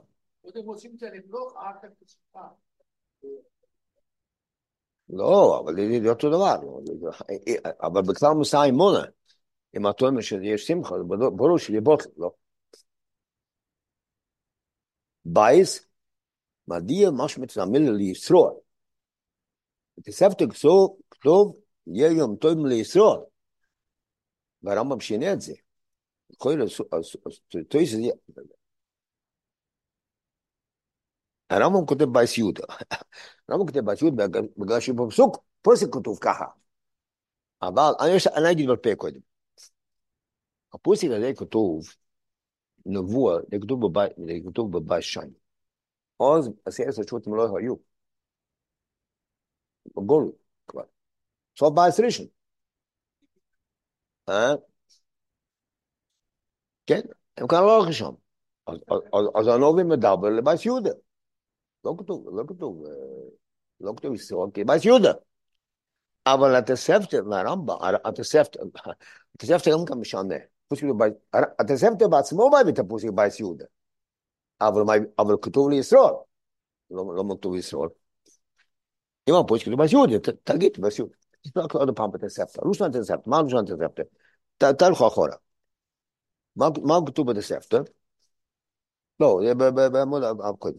לא, 5.09 5.59
אבל 5.63 5.73
זה 6.03 6.09
אותו 6.09 6.29
דבר. 6.29 6.55
אבל 7.81 8.01
בכלל 8.01 8.33
מושא 8.33 8.57
אמונה, 8.69 9.03
אם 9.77 9.89
אתה 9.89 10.05
אומר 10.05 10.21
שיש 10.21 10.67
שמחה, 10.67 10.95
ברור 11.07 11.57
שיהיה 11.57 11.81
בוטל, 11.81 12.09
לא? 12.17 12.31
בייס, 15.25 15.87
מדיע 16.67 17.11
משמעות 17.11 17.57
המילה 17.57 17.91
לישרוע. 17.91 18.51
בתוספתא 19.97 20.45
כתוב, 21.09 21.55
יהיה 21.87 22.11
יום 22.11 22.35
טוב 22.35 22.65
לישראל. 22.65 23.17
והרמב"ם 24.63 24.99
שינה 24.99 25.33
את 25.33 25.41
זה. 25.41 25.53
הרמב"ם 31.49 31.85
כותב 31.85 32.05
בייס 32.05 32.37
יהודה. 32.37 32.63
הרמב"ם 33.49 33.65
כותב 33.67 33.79
בייס 33.79 34.01
יהודה 34.01 34.27
בגלל 34.57 34.79
שבפסוק 34.79 35.37
פוסק 35.61 35.87
כתוב 35.91 36.19
ככה. 36.21 36.45
אבל 37.61 37.91
אני, 37.99 38.51
אגיד 38.51 38.67
בעל 38.67 38.95
קודם. 38.95 39.19
הפוסק 40.73 41.07
הזה 41.17 41.31
כתוב, 41.37 41.85
נבואה, 42.85 43.37
זה 43.51 43.57
כתוב 44.49 44.77
בבית 44.77 45.03
שני. 45.03 45.33
אז 46.19 46.49
עשרת 46.65 46.87
השבטים 46.87 47.35
לא 47.35 47.57
היו. 47.57 47.92
בגולו 49.85 50.31
כבר. 50.67 50.83
סוף 51.59 51.73
בית 51.73 51.99
ראשון. 52.05 52.25
אה? 54.29 54.53
כן, 56.85 57.01
הם 57.37 57.47
כאן 57.47 57.59
לא 57.59 57.75
הולכים 57.75 57.93
שם. 57.93 58.13
אז 59.39 59.47
הנובי 59.47 59.83
מדבר 59.83 60.29
לבית 60.29 60.65
יהודה. 60.65 60.91
לא 61.85 61.95
כתוב, 61.97 62.27
לא 62.37 62.43
כתוב, 62.47 62.83
לא 63.79 63.93
כתוב 63.97 64.13
ישראל, 64.13 64.49
כי 64.53 64.63
בית 64.63 64.85
יהודה. 64.85 65.11
אבל 66.25 66.55
התוספתא 66.55 67.17
והרמב"ם, 67.29 67.75
התוספתא, 68.05 68.59
התוספתא 69.35 69.71
גם 69.71 69.85
כאן 69.85 69.97
משנה. 69.97 70.35
התוספתא 71.59 72.07
בעצמו 72.07 72.49
מביא 72.49 72.73
את 72.73 72.79
הפוסק 72.79 73.09
בית 73.09 73.39
יהודה. 73.39 73.65
אבל 74.61 75.35
כתוב 75.41 75.69
לישראל. 75.69 76.13
לא 76.91 77.35
כתוב 77.35 77.55
לישראל. 77.55 77.89
אם 79.29 79.33
בית 79.77 79.91
יהודה, 79.91 80.13
תגיד 80.43 80.71
בית 80.79 80.99
יהודה. 80.99 81.15
תסתכל 81.41 81.77
עוד 81.77 81.95
פעם 81.95 82.11
בתוספתא. 82.11 82.61
לושן 82.65 82.85
התוספתא, 82.85 83.29
מה 83.29 83.41
לושן 83.41 83.57
התוספתא? 83.57 84.03
תלכו 84.57 85.07
אחורה. 85.07 85.35
מה 86.55 86.97
כתוב 87.05 87.31
בתוספתא? 87.31 87.77
לא, 89.19 89.39
זה 89.45 89.53
בעמוד 89.89 90.23
הקודם. 90.23 90.77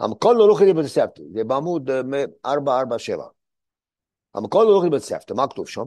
המקול 0.00 0.36
לא 0.36 0.48
לוקחים 0.48 0.76
בתוספתא, 0.76 1.22
זה 1.34 1.44
בעמוד 1.44 1.90
447. 2.46 3.24
המקול 4.34 4.64
לא 4.64 4.72
לוקחים 4.72 4.90
בתוספתא, 4.90 5.32
מה 5.32 5.48
כתוב 5.48 5.68
שם? 5.68 5.84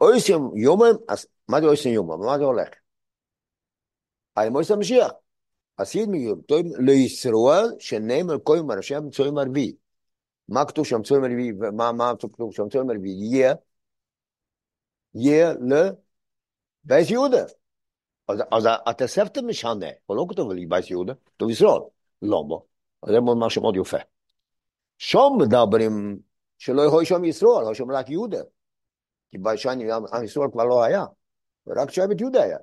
אויסים 0.00 0.50
יומם, 0.56 0.96
מה 1.48 1.60
זה 1.60 1.66
אויסים 1.66 1.94
יומם? 1.94 2.26
מה 2.26 2.38
זה 2.38 2.44
הולך? 2.44 2.68
על 4.34 4.50
מויס 4.50 4.70
המשיח. 4.70 5.12
עשית 5.76 6.08
מיום, 6.08 6.40
לישראל 6.86 7.66
שנאמר 7.78 8.38
קוים 8.38 8.70
על 8.70 8.78
השם 8.78 9.10
צוים 9.10 9.38
הרביעי. 9.38 9.74
מה 10.48 10.64
כתוב 10.64 10.86
שם 10.86 11.02
צוים 11.02 11.24
הרביעי? 11.24 11.52
מה 11.72 12.12
כתוב 12.32 12.54
שם 12.54 12.68
צוים 12.68 12.90
הרביעי? 12.90 13.14
יהיה, 13.14 13.54
יהיה 15.14 15.52
לבית 15.52 17.10
יהודה. 17.10 17.44
אז 18.28 18.68
התוספתא 18.86 19.40
משנה, 19.40 19.86
הוא 20.06 20.16
לא 20.16 20.26
כתוב 20.28 20.52
בית 20.68 20.90
יהודה, 20.90 21.12
כתוב 21.26 21.50
ישראל. 21.50 21.80
למה? 22.22 22.56
זה 23.06 23.20
משהו 23.20 23.62
מאוד 23.62 23.76
יפה. 23.76 23.96
שם 24.98 25.28
מדברים 25.38 26.18
שלא 26.58 26.82
יהיה 26.82 27.04
שם 27.04 27.24
ישראל, 27.24 27.64
היה 27.64 27.74
שם 27.74 27.90
רק 27.90 28.10
יהודה. 28.10 28.40
כי 29.30 29.38
בית 29.38 29.58
שני 29.58 29.92
עם 29.92 30.24
ישראל 30.24 30.48
כבר 30.52 30.64
לא 30.64 30.82
היה, 30.82 31.04
רק 31.66 31.90
שבט 31.90 32.20
יהודה 32.20 32.42
היה. 32.42 32.58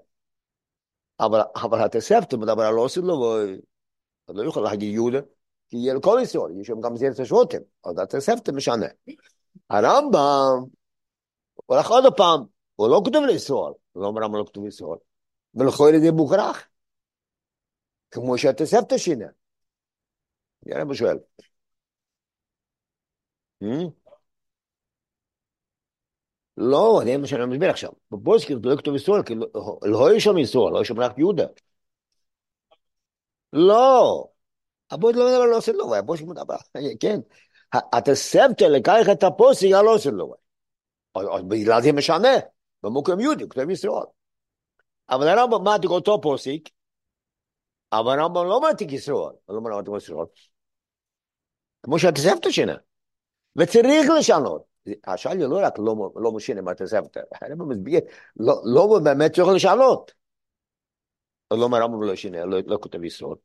אבל, 1.20 1.40
אבל 1.56 1.84
התוספתא 1.84 2.36
מדבר 2.36 2.64
על 2.64 2.76
עושה 2.76 3.02
לו, 3.02 3.38
לא 4.30 4.50
יכול 4.50 4.64
להגיד 4.64 4.94
יהודה, 4.94 5.20
כי 5.72 5.78
יהיה 5.78 5.94
לכל 5.94 6.20
ישראל, 6.24 6.60
יש 6.62 6.68
שם 6.68 6.82
גם 6.82 6.96
זרת 6.96 7.20
השבטים, 7.20 7.62
אז 7.86 8.00
התוספתא 8.00 8.52
משנה. 8.52 8.86
הרמב"ם 9.70 10.64
הולך 11.66 11.90
עוד 11.90 12.04
פעם, 12.18 12.44
הוא 12.76 12.90
לא 12.90 13.02
כותב 13.06 13.20
לישראל, 13.28 13.74
לא 13.96 14.08
אומר 14.08 14.22
למה 14.22 14.38
לא 14.38 14.44
כתוב 14.48 14.66
לישראל. 14.66 14.98
ולכוי 15.56 16.00
זה 16.00 16.12
מוכרח. 16.12 16.68
כמו 18.12 18.38
שהתוספתא 18.38 18.98
שינה. 18.98 19.28
נראה 20.66 20.84
מה 20.84 20.96
שואל. 20.96 21.18
לא, 26.58 27.02
זה 27.06 27.18
מה 27.18 27.28
שאני 27.28 27.46
מסביר 27.46 27.70
עכשיו. 27.70 27.92
בבוסקר 28.12 28.54
זה 28.64 28.70
לא 28.70 28.76
כתוב 28.76 28.96
ישראל, 28.96 29.24
כי 29.24 29.36
לא 29.84 30.08
היה 30.08 30.20
שם 30.20 30.38
ישראל, 30.38 30.72
לא 30.74 30.78
היה 30.78 30.86
שם 30.86 31.00
רק 31.00 31.18
יהודה. 31.18 31.46
לא. 33.54 34.31
הבוס 34.92 35.16
לא 35.16 35.26
מדבר 35.26 35.42
על 35.42 35.54
עושה 35.54 35.72
לו, 35.72 35.96
הבוס 35.96 36.22
מדבר, 36.22 36.56
כן. 37.00 37.20
התוספתא 37.94 38.64
לקח 38.64 39.06
את 39.12 39.24
הפוסק 39.24 39.68
על 39.80 39.88
עושה 39.88 40.10
לו. 40.10 40.34
אז 41.16 41.42
בגלל 41.48 41.82
זה 41.82 41.92
משנה. 41.92 42.30
במוקם 42.84 43.20
יהודי, 43.20 43.50
כתוב 43.50 43.70
ישראל. 43.70 44.06
אבל 45.10 45.28
הרמב"ם 45.28 45.64
מעתיק 45.64 45.90
אותו 45.90 46.22
פוסיק, 46.22 46.70
אבל 47.92 48.20
הרמב"ם 48.20 48.46
לא 48.46 48.62
מעתיק 48.62 48.92
ישראל, 48.92 49.34
לא 49.50 49.62
מעתיק 49.62 49.94
ישראל. 49.98 50.26
כמו 51.84 52.00
שהתוספתא 52.00 52.52
שינה. 52.52 52.76
וצריך 53.56 54.10
לשנות. 54.20 54.64
השאלה 55.08 55.48
לא 55.48 55.60
רק 55.64 55.80
לא, 55.80 56.12
לא 56.16 56.32
משנה 56.32 56.62
מהתוספתא, 56.62 57.20
הרמב"ם 57.42 57.70
מסביר, 57.70 58.00
לא, 58.38 58.54
לא 58.66 59.00
באמת 59.04 59.36
צריך 59.36 59.48
לשנות. 59.56 60.12
לא 61.54 61.70
מהרמב"ם 61.70 62.04
לא 62.04 62.16
שינה, 62.16 62.46
לא, 62.46 62.58
לא 62.66 62.78
כותב 62.82 63.04
ישראל. 63.04 63.36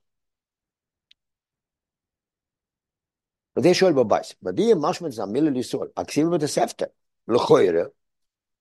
וזה 3.56 3.74
שואל 3.74 3.92
בבייס, 3.92 4.34
מדהים 4.42 4.76
משמע 4.80 5.10
זה 5.10 5.22
המילה 5.22 5.50
לישראל, 5.50 5.88
הכסיב 5.96 6.26
בתוספתא, 6.34 6.84
לכוירה, 7.28 7.82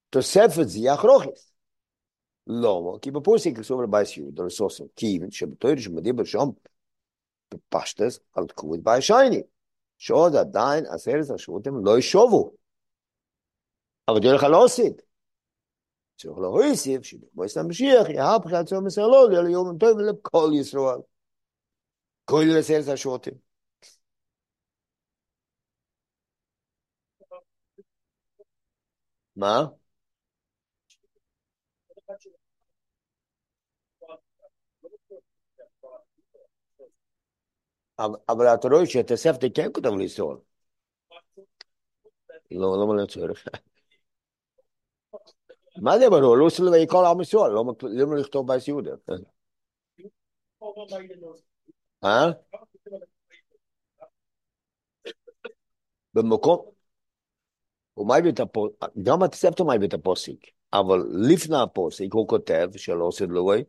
תוספת 0.09 0.67
זה 0.67 0.79
יחרוכס. 0.79 1.51
למה? 2.47 2.99
כי 3.01 3.11
בפוסק 3.11 3.51
כתוב 3.55 3.81
לבייס 3.81 4.17
יהודה 4.17 4.43
לסוסם, 4.43 4.83
כיוון 4.95 5.31
שבתויר 5.31 5.77
שמדיבר 5.77 6.23
שם 6.23 6.49
בפשטס 7.53 8.19
על 8.33 8.47
תקוות 8.47 8.79
בייס 8.83 9.03
שייני, 9.03 9.41
שעוד 9.97 10.35
עדיין 10.35 10.85
עשרת 10.85 11.29
השבותים 11.29 11.85
לא 11.85 11.99
ישובו. 11.99 12.51
אבל 14.07 14.19
דרך 14.19 14.43
לא 14.43 14.65
עשית. 14.65 15.01
צריך 16.17 16.37
להוסיף 16.37 17.03
שבמועצת 17.03 17.57
המשיח 17.57 18.09
יהפך 18.09 18.53
עצמו 18.53 18.81
מסרלוגיה 18.81 19.41
ליום 19.41 19.77
טוב 19.77 19.99
לכל 19.99 20.49
ישראל. 20.59 20.99
כל 22.25 22.43
עשרת 22.59 22.87
השבותים. 22.87 23.33
מה? 29.35 29.67
אבל 38.29 38.45
אתה 38.53 38.67
רואה 38.67 38.85
שהתוספתא 38.85 39.47
כן 39.55 39.67
כותב 39.73 39.89
לישראל. 39.89 40.37
לא, 42.51 42.77
לא 42.79 42.87
מלא 42.87 43.05
צורך. 43.05 43.45
מה 45.81 45.99
זה 45.99 46.09
ברור? 46.09 46.37
לא 46.37 46.49
סלווה 46.49 46.87
כל 46.87 47.05
עם 47.05 47.21
ישראל, 47.21 47.51
לא 47.51 47.63
לכתוב 48.19 48.47
בייס 48.47 48.67
יהודה. 48.67 48.91
אה? 52.03 52.31
במקום, 56.13 56.59
הוא 56.59 56.65
מביא 56.65 56.71
את 56.71 56.73
הפוסק, 56.73 56.73
גם 59.03 59.23
התוספתא 59.23 59.63
מביא 59.63 59.87
את 59.87 59.93
הפוסק, 59.93 60.33
אבל 60.73 60.99
לפני 61.11 61.57
הפוסק 61.61 62.05
הוא 62.13 62.27
כותב 62.27 62.69
שלא 62.75 63.05
עושה 63.05 63.25
לואי, 63.25 63.63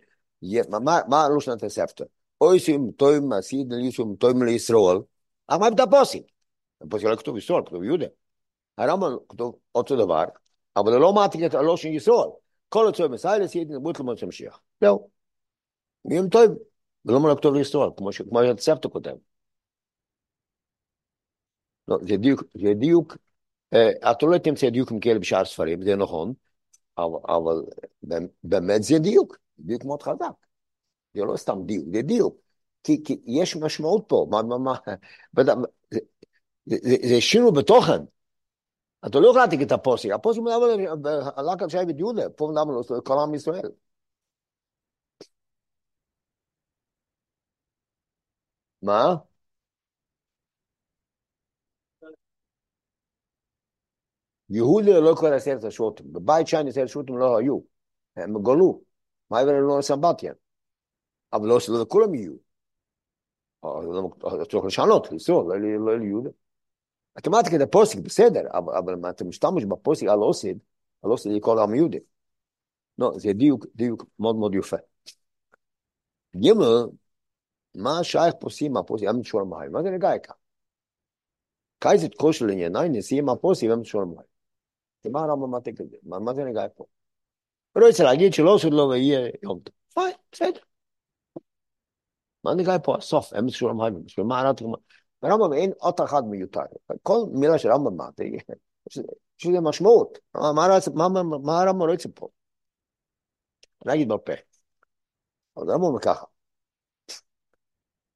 מה 1.08 1.28
לא 1.34 1.40
שנת 1.40 1.62
התוספתא? 1.62 2.04
אוי 2.40 2.60
שים 2.60 2.90
טוים 2.96 3.32
עשית 3.32 3.66
לישום 3.70 4.16
טוים 4.16 4.42
לישראל, 4.42 4.98
אבל 5.50 5.68
את 5.74 5.80
הפוסק. 5.80 6.20
הפוסק 6.80 7.04
לא 7.04 7.16
כתוב 7.16 7.36
ישראל, 7.36 7.62
כתוב 7.66 7.84
יהודה. 7.84 8.06
הרמב"ם 8.78 9.16
כתוב 9.28 9.58
אותו 9.74 9.96
דבר, 9.96 10.24
אבל 10.76 10.92
הוא 10.92 11.00
לא 11.00 11.12
מעתיק 11.12 11.40
את 11.46 11.54
הלושן 11.54 11.88
ישראל. 11.88 12.28
כל 12.68 12.88
הצורך 12.88 13.10
מסייל 13.10 13.42
עשית 13.42 13.68
נבוט 13.70 14.00
למות 14.00 14.22
המשיח. 14.22 14.60
זהו. 14.80 15.10
מי 16.04 16.16
טוים. 16.30 16.50
ולא 17.04 17.34
כתוב 17.36 17.54
לישראל, 17.54 17.88
כמו 17.96 18.12
שהתוספתא 18.12 18.88
כותב. 18.88 19.14
לא, 21.88 21.96
זה 22.02 22.16
דיוק, 22.74 23.16
אתה 24.10 24.26
לא 24.26 24.38
תמצא 24.38 24.70
דיוקים 24.70 25.00
כאלה 25.00 25.18
בשאר 25.18 25.44
ספרים, 25.44 25.82
זה 25.82 25.96
נכון, 25.96 26.32
אבל 26.98 27.62
באמת 28.44 28.82
זה 28.82 28.98
דיוק, 28.98 29.36
דיוק 29.58 29.84
מאוד 29.84 30.02
חזק. 30.02 30.32
זה 31.14 31.22
לא 31.24 31.36
סתם 31.36 31.58
דיוק, 31.66 31.84
זה 31.94 32.02
דיוק. 32.02 32.36
כי, 32.84 33.04
כי 33.04 33.18
יש 33.26 33.56
משמעות 33.56 34.04
פה, 34.08 34.26
מה, 34.30 34.42
מה, 34.42 34.58
מה, 34.58 34.74
זה, 36.66 36.78
זה, 36.82 36.96
זה 37.08 37.20
שינוי 37.20 37.50
בתוכן. 37.56 38.02
אתה 39.06 39.20
לא 39.20 39.28
יכול 39.28 39.40
להעתיק 39.40 39.62
את 39.62 39.72
הפוסק, 39.72 40.10
הפוסק 40.10 40.40
מדבר 40.40 41.20
רק 41.36 41.62
על 41.62 41.68
שבט 41.68 41.94
יהודה, 41.98 42.30
פה 42.30 42.48
מדבר 42.50 42.94
על 42.94 43.00
כל 43.00 43.18
עם 43.18 43.34
ישראל. 43.34 43.70
מה? 48.82 49.26
יהודה 54.50 55.00
לא 55.00 55.14
כל 55.14 55.32
עשרת 55.32 55.64
השוטים, 55.64 56.12
בבית 56.12 56.46
שני 56.46 56.70
עשרת 56.70 56.84
השוטים 56.84 57.18
לא 57.18 57.38
היו, 57.38 57.58
הם 58.16 58.42
גלו, 58.42 58.80
מה 59.30 59.38
הבאנו 59.38 59.60
לנו 59.60 59.82
סמבטיה? 59.82 60.32
אבל 61.32 61.48
לא 61.48 61.60
שלכולם 61.60 62.14
יהיו. 62.14 62.32
צריך 64.50 64.64
לשנות, 64.64 65.12
לנסוע, 65.12 65.54
לא 65.78 65.98
ליהודה. 65.98 66.30
מתמטיקה 67.18 67.58
זה 67.58 67.66
פוסק, 67.66 67.98
בסדר, 67.98 68.40
אבל 68.78 68.94
אם 68.94 69.08
אתה 69.10 69.24
משתמש 69.24 69.64
בפוסק 69.64 70.06
על 70.06 70.18
אוסיד, 70.18 70.58
לא 71.04 71.12
עושה 71.12 71.30
לכל 71.30 71.58
העם 71.58 71.74
יהודי. 71.74 71.98
לא, 72.98 73.12
זה 73.16 73.32
דיוק, 73.32 73.66
דיוק 73.74 74.04
מאוד 74.18 74.36
מאוד 74.36 74.54
יפה. 74.54 74.76
ג' 76.36 76.52
מה 77.74 78.04
שייך 78.04 78.34
פוסים 78.40 78.76
הפוסים, 78.76 79.08
הם 79.08 79.24
שור 79.24 79.44
מים, 79.44 79.72
מה 79.72 79.82
זה 79.82 79.90
נגע 79.90 80.18
כאן? 80.18 80.34
קייזת 81.78 82.14
כושר 82.14 82.46
לענייני, 82.46 82.88
נשיאים 82.88 83.28
הפוסים 83.28 83.70
הם 83.70 83.84
שור 83.84 84.04
מים. 84.04 84.35
זה 85.04 85.10
מה 85.10 85.20
הרמב"ם 85.20 85.50
מעתיק 85.50 85.80
את 85.80 85.90
זה, 85.90 85.96
מה 86.02 86.34
זה 86.34 86.44
נגע 86.44 86.66
פה? 86.76 86.84
הוא 87.72 87.80
לא 87.82 87.86
רוצה 87.86 88.04
להגיד 88.04 88.34
שלא 88.34 88.54
עושה 88.54 88.68
לו 88.68 88.88
ויהיה 88.88 89.30
יום 89.42 89.60
טוב. 89.60 89.74
פיין, 89.94 90.14
בסדר. 90.32 90.60
מה 92.44 92.54
נגע 92.54 92.78
פה 92.78 92.96
הסוף, 92.96 93.32
הם 93.32 93.48
שור 93.48 93.72
מים, 93.72 94.04
בשביל 94.04 94.26
מה 94.26 94.40
הרמב"ם? 94.40 94.72
ברמב"ם 95.22 95.52
אין 95.52 95.72
אות 95.80 96.00
אחד 96.00 96.24
מיותר. 96.24 96.60
כל 97.02 97.18
מילה 97.32 97.58
של 97.58 97.72
רמב"ם 97.72 97.96
מעתיק, 97.96 98.44
יש 98.90 99.46
לזה 99.46 99.60
משמעות. 99.60 100.18
מה 100.34 101.62
הרמב"ם 101.62 101.90
רוצה 101.90 102.08
פה? 102.14 102.28
נגיד 103.86 104.08
בפה. 104.08 104.32
אז 105.56 105.68
הרמב"ם 105.68 105.84
אומר 105.84 106.00
ככה. 106.00 106.26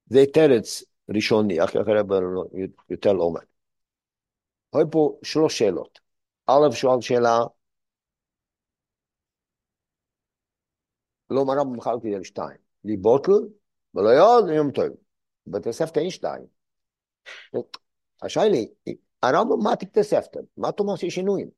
זה 0.07 0.25
תרץ 0.33 0.85
ראשוני, 1.15 1.65
אחרי 1.65 1.83
יותר 2.91 3.13
לעומק. 3.13 3.45
היו 4.73 4.91
פה 4.91 5.19
שלוש 5.23 5.59
שאלות. 5.59 6.10
א', 6.51 6.73
שואל 6.73 7.01
שאלה, 7.01 7.39
לא 11.31 11.45
מראה 11.45 11.65
במחלק 11.65 12.03
כדי 12.03 12.19
לשתיים. 12.19 12.57
לי 12.85 12.97
בוטל 12.97 13.33
ולא 13.95 14.09
יוד 14.09 14.49
יום 14.57 14.71
טוב. 14.71 14.87
בתוספתא 15.47 15.99
אין 16.01 16.11
שתיים. 16.11 16.47
השאלה 18.23 18.57
היא, 18.87 18.97
הרמב"ם 19.23 19.65
מה 19.65 19.77
תתוספתא? 19.77 20.41
מה 20.57 20.69
אתה 20.69 20.83
אומר 20.83 20.97
שיש 20.97 21.15
שינויים? 21.15 21.51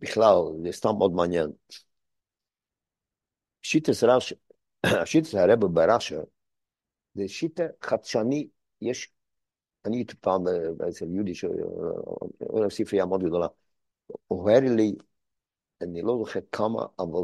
בכלל, 0.00 0.36
זה 0.64 0.72
סתם 0.72 0.90
מאוד 0.98 1.12
מעניין. 1.12 1.50
שיטס 3.62 4.04
רש"י, 4.04 4.34
שיטס 5.04 5.34
הרב 5.34 5.64
ברש"י, 5.64 6.14
זה 7.14 7.28
שיטה 7.28 7.62
חדשני, 7.82 8.48
יש, 8.80 9.12
אני 9.84 9.96
הייתי 9.96 10.14
פעם 10.16 10.44
אצל 10.88 11.04
יהודי, 11.14 11.34
שהוא 11.34 12.70
ספרייה 12.70 13.06
מאוד 13.06 13.22
גדולה, 13.22 13.46
הוא 14.26 14.50
הראה 14.50 14.60
לי, 14.60 14.94
אני 15.82 16.02
לא 16.02 16.18
זוכר 16.18 16.40
כמה, 16.52 16.82
אבל 16.98 17.20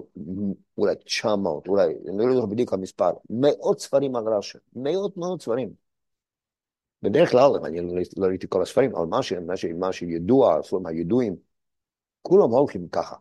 אולי 0.79 0.95
900, 1.05 1.69
אולי, 1.69 1.95
אני 2.09 2.27
לא 2.27 2.35
זוכר 2.35 2.47
בדיוק 2.47 2.73
המספר, 2.73 3.11
מאות 3.31 3.81
ספרים 3.81 4.17
על 4.17 4.25
רש"י, 4.29 4.59
מאות 4.77 5.17
מאות 5.17 5.43
ספרים. 5.43 5.73
בדרך 7.03 7.31
כלל, 7.31 7.51
אני 7.65 7.81
לא 8.17 8.27
ראיתי 8.27 8.47
כל 8.49 8.63
הספרים, 8.63 8.97
אבל 8.97 9.07
מה, 9.77 9.93
שידוע, 9.93 10.59
הספרים 10.59 10.87
הידועים, 10.87 11.37
כולם 12.23 12.51
הולכים 12.51 12.89
ככה. 12.89 13.17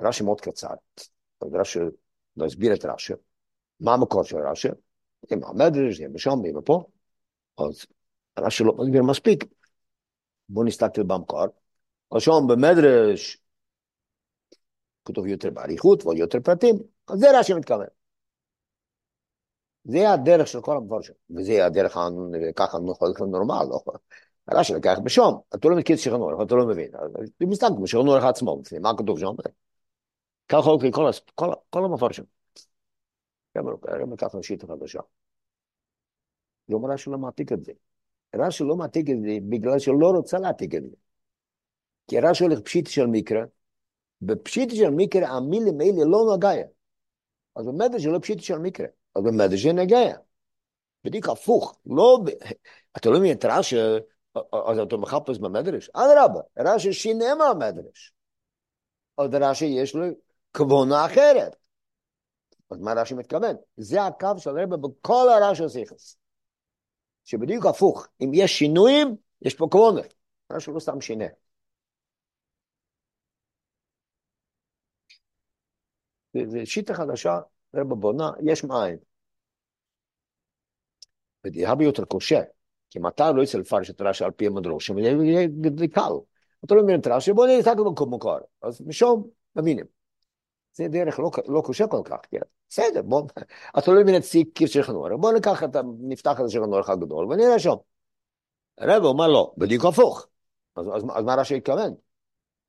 רש"י 0.00 0.24
מאוד 0.24 0.40
קצר, 0.40 0.74
רש"י 1.52 1.78
לא 2.36 2.44
הסביר 2.44 2.74
את 2.74 2.84
רש"י, 2.84 3.12
מה 3.80 3.94
המקור 3.94 4.24
של 4.24 4.36
רש"י, 4.36 4.68
אם 5.32 5.44
המדרש, 5.44 6.00
אם 6.00 6.12
בשם, 6.12 6.30
אם 6.30 6.62
פה, 6.64 6.84
אז 7.58 7.86
רש"י 8.38 8.64
לא 8.64 8.72
מסביר 8.72 9.02
מספיק. 9.02 9.44
בואו 10.48 10.64
נסתכל 10.64 11.02
במקור. 11.02 11.44
שם 12.18 12.46
במדרש 12.48 13.38
כתוב 15.04 15.26
יותר 15.26 15.50
באריכות 15.50 16.04
ועוד 16.04 16.16
יותר 16.16 16.40
פרטים, 16.40 16.76
אז 17.08 17.18
זה 17.18 17.38
רש"י 17.40 17.54
מתכוון. 17.54 17.86
זה 19.84 20.10
הדרך 20.10 20.46
של 20.46 20.60
כל 20.60 20.76
המפורשים, 20.76 21.14
וזה 21.36 21.66
הדרך 21.66 21.98
ככה 22.56 22.78
נורמל, 23.26 23.64
לא? 23.70 23.80
רש"י 24.52 24.74
לקח 24.74 24.98
בשום, 25.04 25.40
אתה 25.54 25.68
לא 25.68 25.76
מכיר 25.76 25.96
את 25.96 26.00
שכנור, 26.00 26.42
אתה 26.42 26.54
לא 26.54 26.66
מבין, 26.66 26.90
זה 27.40 27.46
מסתכל 27.46 27.82
בשכנור 27.82 28.16
עצמו, 28.16 28.62
מה 28.80 28.96
כתוב 28.98 29.18
שם? 29.18 29.34
ככה 30.48 30.70
כל 31.70 31.84
המפורשים. 31.84 32.24
גם 33.56 34.12
לקח 34.12 34.34
ראשית 34.34 34.64
חדשה. 34.64 35.00
לא 36.68 36.78
רש"י 36.92 37.10
לא 37.10 37.18
מעתיק 37.18 37.52
את 37.52 37.64
זה. 37.64 37.72
רש"י 38.36 38.64
לא 38.64 38.76
מעתיק 38.76 39.10
את 39.10 39.16
זה 39.22 39.38
בגלל 39.48 39.78
שהוא 39.78 40.00
לא 40.00 40.06
רוצה 40.06 40.38
להעתיק 40.38 40.74
את 40.74 40.82
זה. 40.82 40.96
כי 42.08 42.20
רש"י 42.20 42.44
הולך 42.44 42.60
פשיט 42.60 42.86
של 42.86 43.06
מקרא, 43.06 43.44
בפשיט 44.22 44.74
של 44.74 44.90
מקרא 44.90 45.26
המילים 45.26 45.80
האלה 45.80 46.04
לא 46.04 46.36
נגעיה. 46.36 46.66
אז 47.56 47.66
במדרש 47.66 48.02
זה 48.02 48.08
לא 48.08 48.18
פשיט 48.18 48.40
של 48.40 48.58
מקרא, 48.58 48.86
אז 49.14 49.22
במדרש 49.22 49.62
זה 49.62 49.72
נגעיה. 49.72 50.16
בדיוק 51.04 51.28
הפוך, 51.28 51.78
לא, 51.86 52.18
אתה 52.96 53.10
לא 53.10 53.18
מבין 53.18 53.36
את 53.36 53.44
רש"י, 53.44 53.76
אז 54.68 54.78
אתה 54.78 54.96
מחפש 54.96 55.38
במדרש? 55.38 55.90
אדרבה, 55.94 56.40
רש"י 56.58 56.92
שינה 56.92 57.34
מהמדרש. 57.34 58.12
אז 59.18 59.30
רש"י 59.32 59.64
יש 59.64 59.94
לו 59.94 60.06
כוונה 60.56 61.06
אחרת. 61.06 61.56
אז 62.70 62.78
מה 62.78 62.92
רש"י 62.92 63.14
מתכוון? 63.14 63.56
זה 63.76 64.02
הקו 64.02 64.38
של 64.38 64.50
רבי 64.50 64.76
בכל 64.76 65.28
הרש"י 65.28 65.68
סיכס. 65.68 66.16
שבדיוק 67.24 67.66
הפוך, 67.66 68.06
אם 68.20 68.30
יש 68.34 68.58
שינויים, 68.58 69.16
יש 69.42 69.54
פה 69.54 69.66
כוונה. 69.70 70.02
רש"י 70.52 70.70
לא 70.70 70.80
סתם 70.80 71.00
שינה. 71.00 71.26
זה 76.44 76.66
שיטה 76.66 76.94
חדשה, 76.94 77.38
רבי 77.74 77.94
בונה, 77.94 78.30
יש 78.42 78.64
מאין. 78.64 78.96
וזה 81.46 81.68
הרבה 81.68 81.84
יותר 81.84 82.04
קשה, 82.04 82.40
כי 82.90 82.98
מתי 82.98 83.22
לא 83.36 83.42
יצא 83.42 83.58
לפרש 83.58 83.90
את 83.90 84.00
רש"י 84.00 84.24
על 84.24 84.30
פי 84.30 84.46
המדרוש, 84.46 84.90
זה 85.78 85.88
קל. 85.88 86.12
אתה 86.64 86.74
לא 86.74 86.82
מבין 86.82 87.00
את 87.00 87.06
רש"י, 87.06 87.32
בוא 87.32 87.46
נראה 87.46 87.72
את 87.72 87.76
במקום 87.76 88.10
מוכר. 88.10 88.38
אז 88.62 88.80
משום, 88.80 89.28
מבינים. 89.56 89.86
זה 90.72 90.88
דרך 90.88 91.18
לא, 91.18 91.30
לא 91.48 91.62
קשה 91.68 91.86
כל 91.86 92.00
כך, 92.04 92.16
כן? 92.30 92.40
בסדר, 92.68 93.02
בוא, 93.02 93.22
אתה 93.78 93.90
לא 93.90 94.00
מבין 94.00 94.16
את 94.16 94.22
סיק 94.22 94.66
של 94.66 94.82
חנורה, 94.82 95.16
בוא 95.16 95.32
ניקח 95.32 95.64
את, 95.64 95.76
נפתח 96.00 96.40
את 96.40 96.44
השולחן 96.44 96.72
ערוך 96.72 96.90
הגדול 96.90 97.26
ונראה 97.32 97.58
שם. 97.58 97.74
הרב 98.78 99.04
אומר 99.04 99.28
לא, 99.28 99.54
בדיוק 99.58 99.84
הפוך. 99.84 100.26
אז, 100.76 101.04
מה 101.24 101.34
רש"י 101.34 101.56
התכוון? 101.56 101.94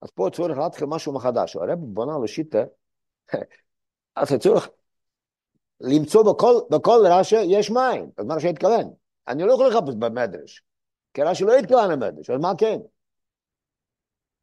אז 0.01 0.09
פה 0.11 0.29
צריך 0.33 0.57
להתחיל 0.57 0.87
משהו 0.87 1.13
מחדש. 1.13 1.55
הרב 1.55 1.79
בונה 1.79 2.17
לו 2.17 2.27
שיטה, 2.27 2.63
אז 4.15 4.33
צריך 4.33 4.69
למצוא 5.81 6.33
בכל, 6.33 6.53
בכל 6.71 6.99
רש"י 7.11 7.35
יש 7.35 7.71
מים, 7.71 8.11
אז 8.17 8.25
מה 8.25 8.35
רש"י 8.35 8.49
התכוון? 8.49 8.93
אני 9.27 9.43
לא 9.43 9.53
יכול 9.53 9.67
לחפש 9.67 9.95
במדרש, 9.99 10.63
כי 11.13 11.21
רש"י 11.21 11.43
לא 11.43 11.57
התכוון 11.57 11.91
למדרש, 11.91 12.29
אז 12.29 12.39
מה 12.41 12.51
כן? 12.57 12.79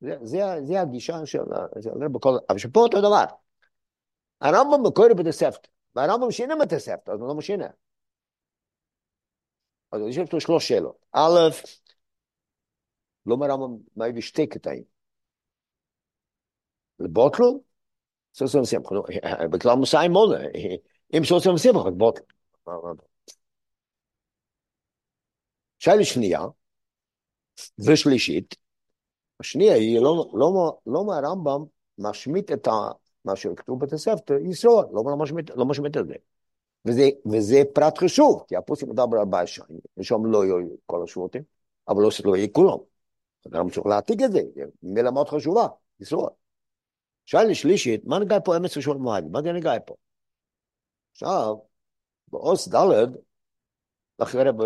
זה, 0.01 0.17
זה, 0.23 0.39
זה 0.63 0.81
הגישה 0.81 1.27
של 1.27 1.39
הרב 1.39 2.13
בכל, 2.13 2.31
אבל 2.51 2.59
שפה 2.59 2.81
אותו 2.81 2.99
דבר. 3.01 3.25
הרמב"ם 4.41 4.87
מקורי 4.87 5.15
בתוספתא, 5.15 5.69
והרמב"ם 5.95 6.31
שינה 6.31 6.55
בתוספתא, 6.57 7.11
אז 7.11 7.21
הוא 7.21 7.29
לא 7.29 7.35
משנה. 7.35 7.67
אז 9.93 10.01
יש 10.09 10.31
פה 10.31 10.41
שלוש 10.41 10.69
שאלות. 10.69 11.07
א', 11.13 11.51
לא 13.27 13.37
מרמב"ם 13.37 13.77
מביא 13.97 14.23
שתי 14.23 14.47
קטעים. 14.47 14.83
לבוטלו, 16.99 17.61
סוסם 18.37 18.65
שמחה, 18.65 18.95
בכלל 19.51 19.75
מוסאי 19.75 20.09
מולה, 20.09 20.39
אם 21.17 21.25
סוסם 21.25 21.57
שמחה, 21.57 21.91
בוטל. 21.91 22.23
שאלה 25.79 26.05
שנייה, 26.05 26.41
ושלישית, 27.79 28.55
השנייה 29.41 29.75
היא 29.75 30.01
לא, 30.01 30.31
לא, 30.35 30.79
לא 30.87 31.05
מהרמב"ם 31.05 31.65
משמיט 31.99 32.53
את. 32.53 32.69
מה 33.27 33.37
שכתוב 33.37 33.81
בתוספתא, 33.81 34.35
יסוד, 34.45 34.89
לא, 34.93 35.03
לא, 35.07 35.17
משמיט, 35.17 35.51
לא 35.51 35.65
משמיט 35.65 35.97
את 35.97 36.07
זה. 36.07 36.15
וזה, 36.85 37.09
וזה 37.33 37.63
פרט 37.75 37.99
חשוב, 37.99 38.45
כי 38.49 38.57
הפוסק 38.57 38.87
מדבר 38.87 39.19
על 39.19 39.25
בעיה 39.25 39.47
שנים, 39.47 39.79
ושם 39.97 40.27
לא 40.27 40.45
יהיו 40.45 40.69
כל 40.87 41.03
השבותים, 41.03 41.43
אבל 41.89 42.03
לא 42.03 42.11
שלא 42.11 42.37
יהיה 42.37 42.49
כולם. 42.53 42.79
אדם 43.47 43.71
צריך 43.71 43.87
להעתיק 43.87 44.23
את 44.25 44.33
זה, 44.33 44.41
זו 44.55 44.63
מילה 44.83 45.11
מאוד 45.11 45.29
חשובה, 45.29 45.67
יסוד. 46.01 46.46
שאלה 47.27 47.55
שלישית, 47.55 48.05
מה 48.05 48.19
נגע 48.19 48.37
פה 48.45 48.57
אמץ 48.57 48.77
ראשון 48.77 48.99
מועד? 48.99 49.25
מה 49.31 49.43
זה 49.43 49.53
נגע 49.53 49.73
פה? 49.87 49.95
עכשיו, 51.13 51.57
בעוס 52.29 52.69
ד', 52.69 52.77
רב 54.21 54.57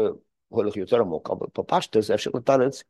הולך 0.48 0.76
יותר 0.76 1.00
עמוק, 1.00 1.30
אבל 1.30 1.46
בפשטוס 1.58 2.10
אפשר 2.10 2.30
לתרץ, 2.34 2.82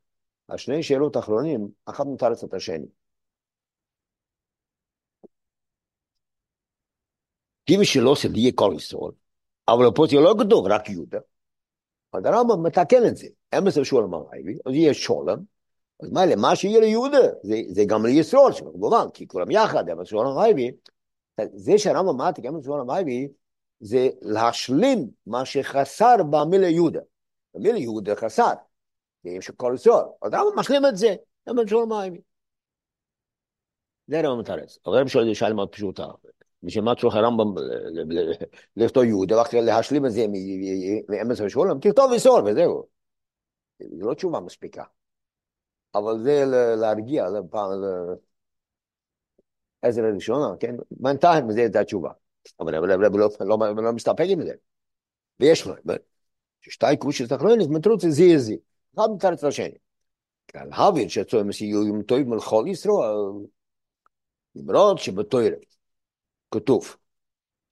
השני 0.49 0.83
שאלות 0.83 1.17
האחרונים, 1.17 1.69
אחת 1.85 2.07
מתרץ 2.07 2.45
את 2.45 2.55
השני. 2.55 2.87
כיוון 7.67 7.85
שלא 7.85 8.11
עושה 8.11 8.29
יהיה 8.35 8.53
כל 8.55 8.73
ישראל, 8.77 9.13
אבל 9.69 9.85
פה 9.95 10.07
זה 10.11 10.17
לא 10.17 10.35
כתוב, 10.45 10.67
רק 10.67 10.89
יהודה. 10.89 11.19
אז 12.13 12.25
הרמב"ם 12.25 12.67
מתקן 12.67 13.07
את 13.09 13.17
זה. 13.17 13.27
אמס 13.59 13.77
ושולם 13.77 14.15
הרייבי, 14.15 14.59
אז 14.67 14.75
יהיה 14.75 14.95
שולם, 14.95 15.39
אז 16.03 16.11
מה, 16.11 16.27
למה 16.27 16.57
שיהיה 16.57 16.81
ליהודה, 16.81 17.19
זה, 17.43 17.61
זה 17.69 17.85
גם 17.87 18.07
לישראל, 18.07 18.53
כמובן, 18.73 19.11
כי 19.15 19.29
כולם 19.29 19.51
יחד, 19.51 19.89
אמס 19.89 20.01
ושולם 20.01 20.27
הרייבי, 20.27 20.71
זה 21.55 21.79
שהרמב"ם 21.79 22.17
מעתיק 22.17 22.45
אמס 22.45 22.61
ושולם 22.61 22.91
הרייבי, 22.91 23.29
זה 23.81 24.09
להשלים 24.23 25.11
מה 25.27 25.45
שחסר 25.45 26.17
במילה 26.31 26.69
יהודה. 26.69 27.01
במילה 27.55 27.79
יהודה 27.79 28.17
חסר, 28.17 28.53
זה 29.25 29.31
של 29.41 29.53
כל 29.53 29.73
ישראל. 29.75 30.05
אז 30.23 30.33
הרמב"ם 30.33 30.59
משלים 30.59 30.87
את 30.87 30.97
זה, 30.97 31.15
אמס 31.51 31.65
ושולם 31.67 31.93
הרייבי. 31.93 32.21
זה 34.09 34.19
הרב 34.19 34.41
מתרץ. 34.41 34.79
הרב 34.87 35.09
שואל 35.09 35.25
זה 35.25 35.35
שאלה 35.35 35.55
מאוד 35.55 35.69
פשוטה. 35.69 36.07
בשביל 36.63 36.85
מה 36.85 36.95
צריך 36.95 37.15
הרמב"ם 37.15 37.55
לכתוב 38.77 39.05
יהודה, 39.05 39.39
ואחרי 39.39 39.63
להשלים 39.63 40.07
את 40.07 40.13
זה 40.13 40.27
מאמץ 41.09 41.41
ושולם, 41.41 41.79
תכתוב 41.81 42.13
איסור 42.13 42.41
וזהו. 42.47 42.87
זו 43.99 44.09
לא 44.09 44.15
תשובה 44.15 44.41
מספיקה. 44.41 44.85
אבל 45.95 46.23
זה 46.23 46.45
להרגיע, 46.77 47.27
עזר 49.83 50.03
ראשונה, 50.15 50.57
כן? 50.61 50.75
בינתיים 50.91 51.53
זה 51.53 51.81
התשובה. 51.81 52.11
אבל 52.61 52.75
הרב 52.75 53.17
לא 53.81 53.93
מסתפק 53.93 54.25
עם 54.29 54.47
זה. 54.47 54.53
ויש 55.41 55.67
לו, 55.67 55.75
ששתי 56.61 56.97
קושי 56.99 57.25
אחרונים, 57.37 57.73
מתרוץ 57.75 58.05
זה 58.07 58.23
יזי. 58.23 58.59
אחד 58.95 59.09
מתרץ 59.15 59.45
לשני. 59.45 59.75
על 60.55 60.73
הווין 60.73 61.09
שצוי 61.09 61.43
מסיום 61.43 62.03
טוב 62.03 62.19
מלכל 62.19 62.65
ישראל, 62.69 63.15
למרות 64.55 64.99
שבתוירה 64.99 65.57
כתוב 66.51 66.97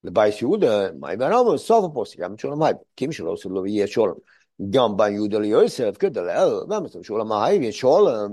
לבייס 0.03 0.41
יהודה, 0.41 0.91
מאי 0.91 1.17
ברמו, 1.17 1.57
סוף 1.57 1.85
הפוסק, 1.85 2.19
גם 2.19 2.37
שולם 2.37 2.63
היי, 2.63 2.73
קים 2.95 3.11
שלא 3.11 3.31
עושה 3.31 3.49
לו 3.49 3.61
ויהיה 3.61 3.87
שולם. 3.87 4.13
גם 4.69 4.97
בן 4.97 5.11
יהודה 5.13 5.39
ליוסף, 5.39 5.97
כדלל, 5.99 6.49
ומסתם 6.69 7.03
שאולה 7.03 7.23
מה 7.23 7.45
היו, 7.45 7.61
יש 7.61 7.79
שולם, 7.79 8.31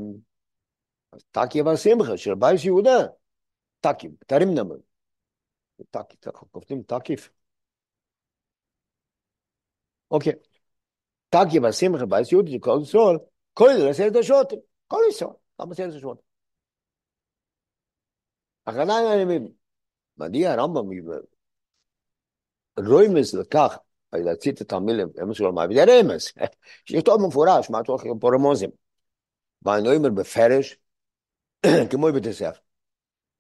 תקי 1.31 1.61
אבל 1.61 1.77
שמחה, 1.77 2.17
של 2.17 2.35
בייס 2.35 2.65
יהודה, 2.65 3.07
תקי, 3.81 4.09
תרים 4.27 4.49
נמל, 4.55 4.77
תקי, 5.91 6.17
כופתים 6.53 6.83
תקי, 6.83 7.15
אוקיי, 10.11 10.33
תקי 11.29 11.59
אבל 11.59 11.73
שמחה, 11.73 12.07
בייס 12.07 12.33
יהודה, 12.33 12.51
זה 12.51 12.57
כל 12.61 12.85
סול, 12.85 13.19
כל 13.55 13.69
זה 13.79 13.91
לסייר 13.91 14.11
את 14.11 14.17
השוטים, 14.17 14.59
כל 14.87 15.03
סול, 15.11 15.33
למה 15.61 15.75
סייר 15.75 15.89
את 15.89 15.95
השוטים? 15.95 16.27
אך 18.65 18.75
עדיין 18.75 19.07
אני 19.07 19.25
מבין, 19.25 19.53
מדי 20.17 20.47
הרמב״ם, 20.47 20.87
רואים 22.87 23.17
את 23.17 23.25
זה 23.25 23.39
לכך, 23.41 23.79
להציץ 24.12 24.61
את 24.61 24.73
המילים, 24.73 25.09
אמס 25.23 25.40
המעביד, 25.40 25.77
זה 25.77 25.85
רמז, 25.85 26.33
שיכתוב 26.85 27.27
מפורש, 27.27 27.71
מה 27.71 27.83
תוך 27.83 28.03
פה 28.21 28.31
רמוזים. 28.35 28.71
ואני 29.62 29.97
אומר 29.97 30.11
בפרש, 30.11 30.79
כמו 31.90 32.07
בבית 32.07 32.27
הספר, 32.27 32.61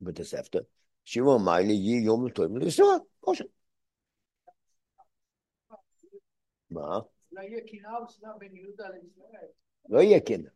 בבית 0.00 0.20
הספר, 0.20 0.58
שימו 1.04 1.38
מיילי 1.38 1.72
יהיה 1.72 2.04
יום 2.04 2.28
טוב 2.30 2.56
לנסוע, 2.56 2.96
פושט. 3.20 3.46
מה? 6.70 6.98
לא 7.32 7.40
יהיה 7.40 7.60
קנאה 7.60 8.04
ושנאה 8.04 8.32
בין 8.38 8.56
יהודה 8.56 8.88
לישראל. 8.88 9.46
לא 9.88 10.00
יהיה 10.00 10.20
קנאה. 10.20 10.50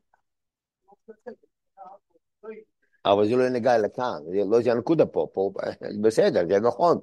אבל 3.05 3.29
זה 3.29 3.37
לא 3.37 3.49
נגע 3.49 3.79
לכאן, 3.79 4.23
לא 4.51 4.63
זה 4.63 4.73
הנקודה 4.73 5.07
פה, 5.07 5.27
פה 5.33 5.53
בסדר, 6.03 6.49
זה 6.49 6.61
נכון. 6.61 6.99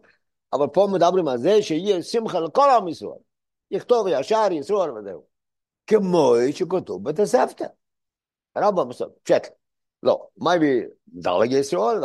אבל 0.53 0.67
פה 0.67 0.88
מדברים 0.93 1.27
על 1.27 1.38
זה 1.38 1.62
שיהיה 1.62 2.03
שמחה 2.03 2.39
לכל 2.39 2.69
עם 2.77 2.88
ישראל. 2.88 3.19
יכתוב 3.71 4.07
ישר 4.07 4.47
ישראל 4.51 4.91
וזהו. 4.91 5.23
כמו 5.88 6.33
שכתוב 6.51 7.03
בתוספתא. 7.10 7.65
הרמב"ם 8.55 8.89
מסוים, 8.89 9.10
פשט. 9.23 9.47
לא, 10.03 10.27
מה 10.38 10.53
הביא 10.53 10.83
דרג 11.07 11.51
ישראל, 11.51 11.97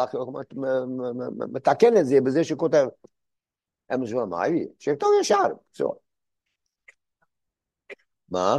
מתקן 1.53 1.97
את 1.97 2.07
זה 2.07 2.21
בזה 2.21 2.45
שכותב. 2.45 2.87
הם 3.91 4.01
מסוים, 4.01 4.29
מה 4.29 4.45
הביא? 4.45 4.67
שיכתוב 4.79 5.11
ישר, 5.21 5.49
ישראל. 5.75 5.97
מה? 8.29 8.59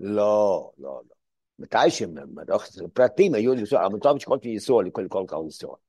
לא, 0.00 0.72
לא, 0.78 1.02
לא. 1.08 1.14
מתי 1.58 1.90
שהם, 1.90 2.14
פרטים 2.92 3.34
היו 3.34 3.54
לישראל, 3.54 3.84
אבל 3.84 3.98
טוב 3.98 4.18
שכל 4.18 4.38
ישראל 4.44 4.90
כל 4.90 5.24
כל 5.28 5.44
ישראל. 5.48 5.87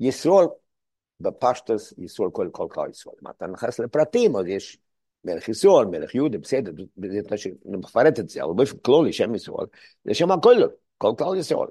ישראל, 0.00 0.46
בפשטוס, 1.20 1.94
ישראל 1.98 2.30
כל 2.30 2.48
כל 2.52 2.66
כל 2.70 2.88
ישראל. 2.90 3.16
אם 3.22 3.30
אתה 3.30 3.46
נכנס 3.46 3.80
לפרטים, 3.80 4.36
אז 4.36 4.46
יש 4.46 4.78
מלך 5.24 5.48
ישראל, 5.48 5.86
מלך 5.86 6.14
יהודה, 6.14 6.38
בסדר, 6.38 6.72
זה 6.96 7.50
מפרט 7.64 8.18
את 8.18 8.28
זה, 8.28 8.42
אבל 8.44 8.52
באופן 8.54 8.78
כללי, 8.78 9.12
שם 9.12 9.34
ישראל, 9.34 9.66
זה 10.04 10.14
שם 10.14 10.30
הכל, 10.30 10.56
כל 10.98 11.12
כל 11.18 11.36
ישראל. 11.38 11.68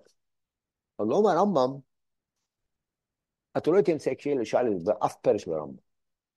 אבל 1.00 1.08
לא 1.08 1.16
אומר 1.16 1.30
הרמב"ם, 1.30 1.80
אתה 3.58 3.72
לא 3.72 3.82
תמצא 3.82 4.12
כשיהיה 4.18 4.36
לשאלה 4.36 4.70
באף 4.84 5.16
פרש 5.22 5.46
ברמב"ם. 5.46 5.90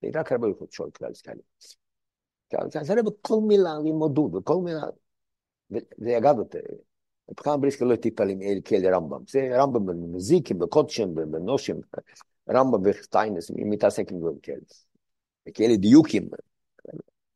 זה 0.03 0.09
רק 0.21 0.33
הרבה 0.33 0.49
יכולים 0.49 0.69
לשאול 0.73 0.91
כלל 0.91 1.13
כאלה. 1.23 1.41
זה 2.85 2.93
הרי 2.93 3.03
בכל 3.03 3.41
מילה 3.49 3.71
לימודות, 3.85 4.33
בכל 4.33 4.57
מילה. 4.65 4.83
זה 5.99 6.19
אגב, 6.19 6.37
מבחינה 7.31 7.57
בריסקה 7.57 7.85
לא 7.85 7.97
טיפה 7.97 8.25
כאלה 8.65 8.97
רמב"ם. 8.97 9.23
זה 9.29 9.49
רמב"ם 9.53 9.87
במזיקים, 9.87 10.59
בקודשים, 10.59 11.15
בנושים, 11.15 11.81
רמב"ם 12.51 12.81
וסטיינס, 12.85 13.51
מתעסק 13.57 14.13
עם 14.13 14.19
דברים 14.19 14.39
כאלה. 14.43 14.61
כאלה 15.55 15.77
דיוקים. 15.77 16.29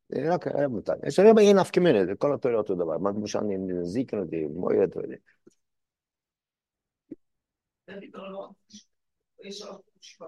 זה 0.09 0.33
רק 0.33 0.47
הרב 0.47 0.67
מותר. 0.67 0.93
יש 1.07 1.19
הרבה 1.19 1.41
אין 1.41 1.59
אף 1.59 1.71
כמינה, 1.71 2.05
זה 2.05 2.15
כל 2.15 2.33
התורה 2.33 2.55
אותו 2.55 2.75
דבר. 2.75 2.97
מה 2.97 3.09
למשל 3.09 3.39
עם 3.39 3.79
נזיקין, 3.81 4.25
זה 4.29 4.37
מויד, 4.49 4.93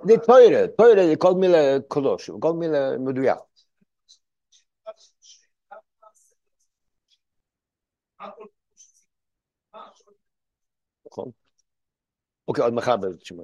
זה 0.06 0.18
תוירה, 0.26 0.68
תוירה 0.68 1.08
זה 1.08 1.16
כל 1.18 1.34
מילה 1.34 1.78
קדוש, 1.90 2.30
כל 2.40 2.54
מילה 2.54 2.98
מדויק. 2.98 3.38
נכון. 8.22 8.59
אוקיי, 12.50 12.64
עוד 12.64 12.74
מחר 12.74 12.98
בעזרת 12.98 13.22
השם. 13.22 13.36